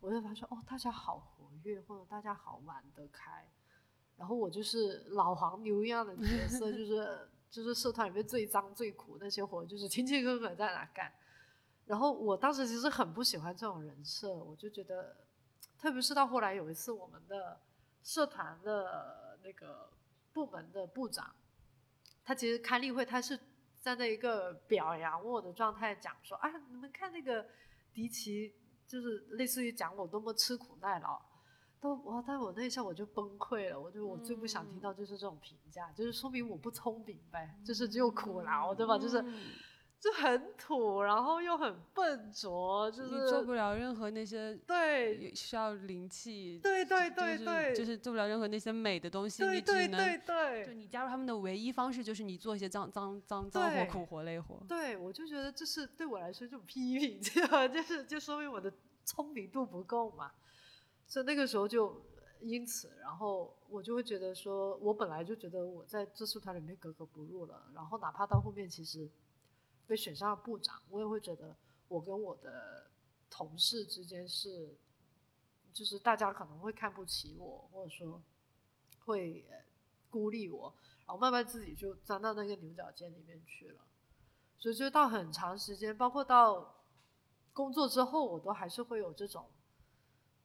[0.00, 3.48] 我就发现哦，大家好活跃，或者大家好玩得开。
[4.16, 11.12] 然后我就是老黄牛一样的角色， 就是就是社团里面最脏最苦那些活，就是勤勤恳恳在那干。
[11.86, 15.16] 然后我当时其实很不喜欢这种人设，我就觉得，
[15.78, 17.60] 特别是到后来有一次我们的
[18.02, 19.90] 社团的那个
[20.32, 21.34] 部门的部长，
[22.24, 23.38] 他其实开例会，他是
[23.82, 27.46] 站在一个表扬我的状态讲说，啊，你们看那个
[27.92, 28.54] 迪奇，
[28.86, 31.20] 就是类似于讲我多么吃苦耐劳。
[31.84, 32.24] 都哇！
[32.26, 38.96] 但我那一下我就崩溃了，我就我最不想听到就是这种评价，就是说明我不聪明呗，就是只有苦劳，对吧？
[38.98, 39.22] 就是
[40.00, 54.62] 就很土，然后又很笨拙，就是你做不了任何那些对需要灵气，对对对对，就是做不了任何那些美的东西，对对对对，就你加入他们的唯一方式就是你做一些脏脏脏脏活、苦活累活。
[54.68, 58.72] 对，我就觉得这是对我来说一种批评， 就是就说明我的
[59.04, 60.30] 聪明度不够嘛。
[61.06, 62.02] 所以那个时候就
[62.40, 67.70] 因此，然后我就会觉得说，我本来就觉得我在这社团里面格格不入了。
[67.74, 69.08] 然后哪怕到后面其实
[69.86, 71.56] 被选上了部长，我也会觉得
[71.88, 72.90] 我跟我的
[73.30, 74.76] 同事之间是，
[75.72, 78.20] 就是大家可能会看不起我，或者说
[79.04, 79.44] 会
[80.10, 80.74] 孤立我，
[81.06, 83.80] 然后慢慢自己就钻到那个牛角尖里面去了。
[84.58, 86.82] 所以就到很长时间，包括到
[87.52, 89.46] 工作之后，我都还是会有这种。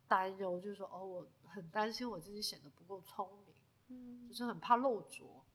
[0.10, 3.56] 担忧就是说，哦，我很担心我自己显得不够聪明，
[3.90, 5.46] 嗯，就是很怕露拙。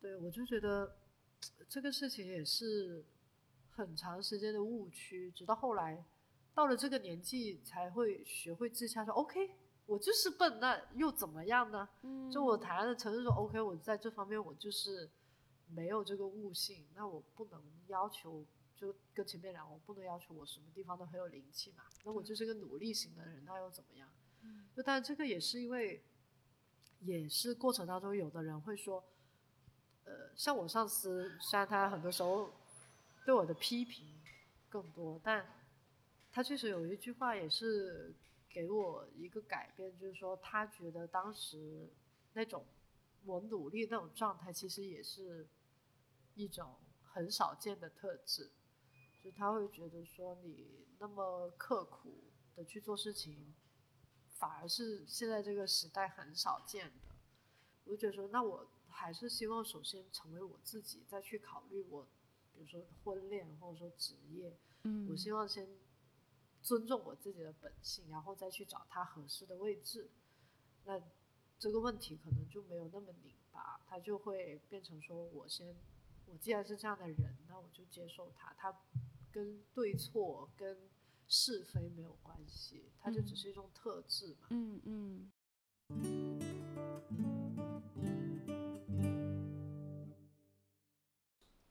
[0.00, 0.96] 对我就觉得
[1.68, 3.04] 这个事情也是
[3.70, 6.04] 很长时间的误区，直到后来
[6.54, 9.54] 到了这个年纪才会学会自洽，说 OK，
[9.86, 11.88] 我就是笨，那又怎么样呢？
[12.00, 15.10] 嗯，就我坦然的承认说 OK，我在这方面我就是
[15.68, 18.44] 没有这个悟性，那我不能要求。
[18.82, 21.84] 就跟前面讲，我不能要求我什么地方都很有灵气嘛。
[22.02, 24.08] 那我就是个努力型的人，那又怎么样？
[24.74, 26.02] 就但这个也是因为，
[26.98, 29.04] 也是过程当中，有的人会说，
[30.02, 32.50] 呃，像我上司，虽然他很多时候
[33.24, 34.20] 对我的批评
[34.68, 35.46] 更多，但
[36.32, 38.12] 他确实有一句话也是
[38.48, 41.88] 给我一个改变，就是说他觉得当时
[42.32, 42.66] 那种
[43.24, 45.46] 我努力那种状态，其实也是
[46.34, 48.50] 一种很少见的特质。
[49.22, 52.24] 就他会觉得说你那么刻苦
[52.56, 53.54] 的去做事情，
[54.32, 57.14] 反而是现在这个时代很少见的。
[57.84, 62.04] 我就觉得说，那我还是希望首先成为我自己，再去考虑我，
[62.52, 64.56] 比如说婚恋或者说职业。
[64.82, 65.68] 嗯，我希望先
[66.60, 70.10] 尊重我自己的本性，然后再去找他合适的位置。
[70.84, 71.00] 那
[71.60, 75.76] 这个问题可能就没有那么拧巴，他就会变成说我先，
[76.26, 78.76] 我既然是这样的人，那我就接受他，他。
[79.32, 80.76] 跟对错、跟
[81.26, 84.48] 是非没有关系，它就只是一种特质嘛。
[84.50, 85.32] 嗯嗯。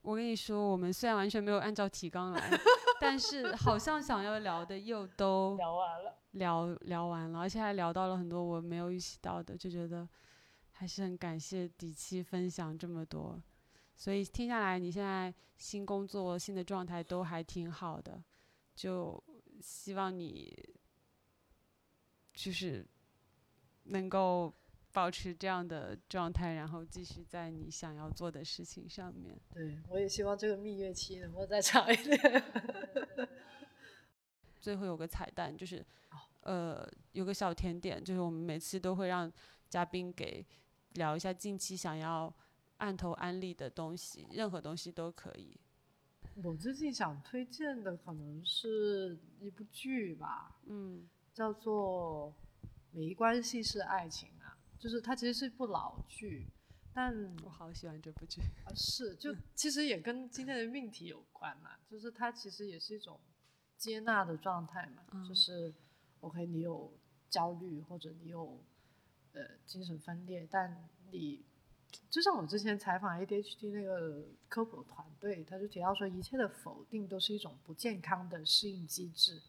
[0.02, 2.50] 我跟你说，我们虽然完全没有按照提纲来，
[3.00, 10.06] 但是好像想要聊的又都 聊完了，聊聊完了，而且还聊到了很多我没有预习到的，就觉得
[10.72, 13.40] 还是很感谢底气分享这么多。
[14.02, 18.20] 所以听下来，你现在新工作、新的状态都还挺好的，
[18.74, 19.22] 就
[19.60, 20.52] 希望你
[22.34, 22.84] 就是
[23.84, 24.52] 能够
[24.90, 29.40] 保持这样的状态，然后继续在你想要做的事情上面。
[29.54, 32.44] 对，我也希望这个蜜月期能够再长一点。
[34.58, 35.86] 最后有个彩蛋，就是
[36.40, 39.32] 呃，有个小甜点，就是我们每次都会让
[39.68, 40.44] 嘉宾给
[40.94, 42.34] 聊一下近期想要。
[42.82, 45.56] 案头安利的东西，任何东西都可以。
[46.42, 52.34] 我最近想推荐的可能是一部剧吧，嗯，叫做
[52.90, 56.48] 《没关系是爱情》啊，就是它其实是一部老剧，
[56.92, 57.14] 但
[57.44, 58.40] 我好喜欢这部剧。
[58.64, 63.20] 啊，是，就 其实也跟今天的命题有关嘛，就是它其实也是一种
[63.76, 65.72] 接纳的状态嘛，就是
[66.18, 66.92] OK，你有
[67.30, 68.58] 焦虑或者你有
[69.34, 71.44] 呃精神分裂，但你。
[72.10, 79.40] 就像我之前采访 ADHD 那个科普团队，他就提到说，一切的否定都是一种不健康的适应机制。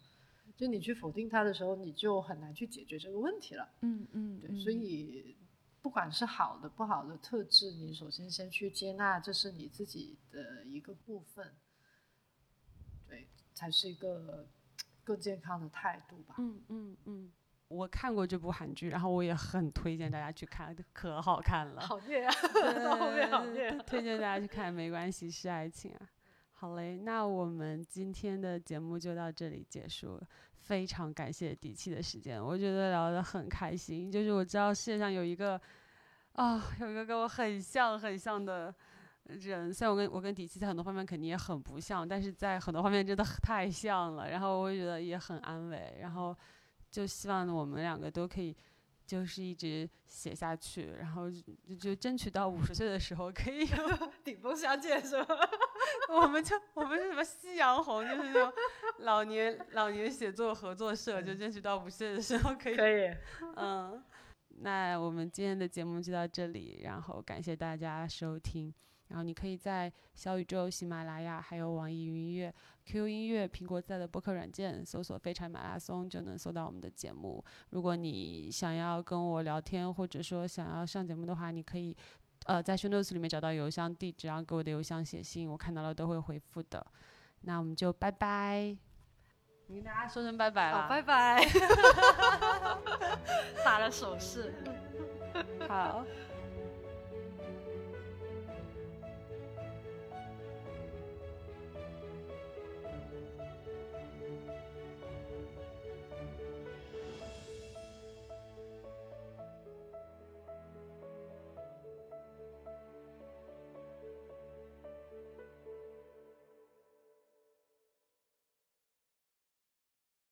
[0.56, 3.68] 就你去否定它的时候，你就很难去解决这个问题了。
[3.82, 4.60] 嗯嗯，对。
[4.60, 5.36] 所以，
[5.82, 11.54] 不管是好的不好的特质，你首先先去接纳，这是你自己的一个部分，
[13.08, 14.48] 对，才是一个
[15.04, 16.36] 更健康的态度吧。
[16.38, 17.32] 嗯嗯嗯。
[17.74, 21.82] 我看过这部韩剧，然后我也很推荐大家去看，可好看了。
[21.82, 22.32] 好虐啊！
[23.00, 23.72] 后 面好虐。
[23.88, 26.00] 推荐大家去看，没关系，是爱情啊。
[26.54, 30.28] 好嘞，那我们今天的节目就到这里结束了。
[30.60, 34.10] 非常感谢底气的时间，我觉得聊得很开心。
[34.10, 35.60] 就是我知道世界上有一个
[36.34, 38.74] 啊，有一个跟我很像很像的
[39.26, 44.30] 人，虽然我跟我跟底气在很多方面肯定也很不像，但是在很多方面真的太像了。
[44.30, 45.98] 然后我也觉得也很安慰。
[46.00, 46.34] 然后
[46.94, 48.56] 就希望我们两个都可以。
[49.06, 53.68] 就是一直写下去，然后就就争取到五十岁的时候可以
[54.24, 55.38] 顶峰相见，是吧？
[56.08, 58.52] 我们就我们是什么夕阳红，就是那种
[59.00, 62.78] 老年老年写作合作社，就争取到五十岁的时候可以。
[62.78, 63.14] 可以。
[63.58, 64.02] 嗯，
[64.60, 68.74] 那我们今天的节目就到这里，然后感谢大家收听。
[69.10, 72.52] 然后你可以在小宇宙、喜马拉雅、还有网易云音乐、
[72.86, 77.44] QQ 音乐、苹果在的播客软件搜索“飞柴马拉松”就能搜到我们的节目。
[77.70, 81.96] 如果你想要跟我聊天，或者说想要上节目的话，你可以
[82.46, 86.86] 呃在 show notes 里面找到邮箱地址，然后给我的邮箱写信，我看到了都会回复的。
[87.42, 88.76] 那我们就拜拜，
[89.68, 91.46] 你跟大家说声拜拜了，拜拜，
[93.64, 94.54] 打了手势，
[95.68, 96.06] 好。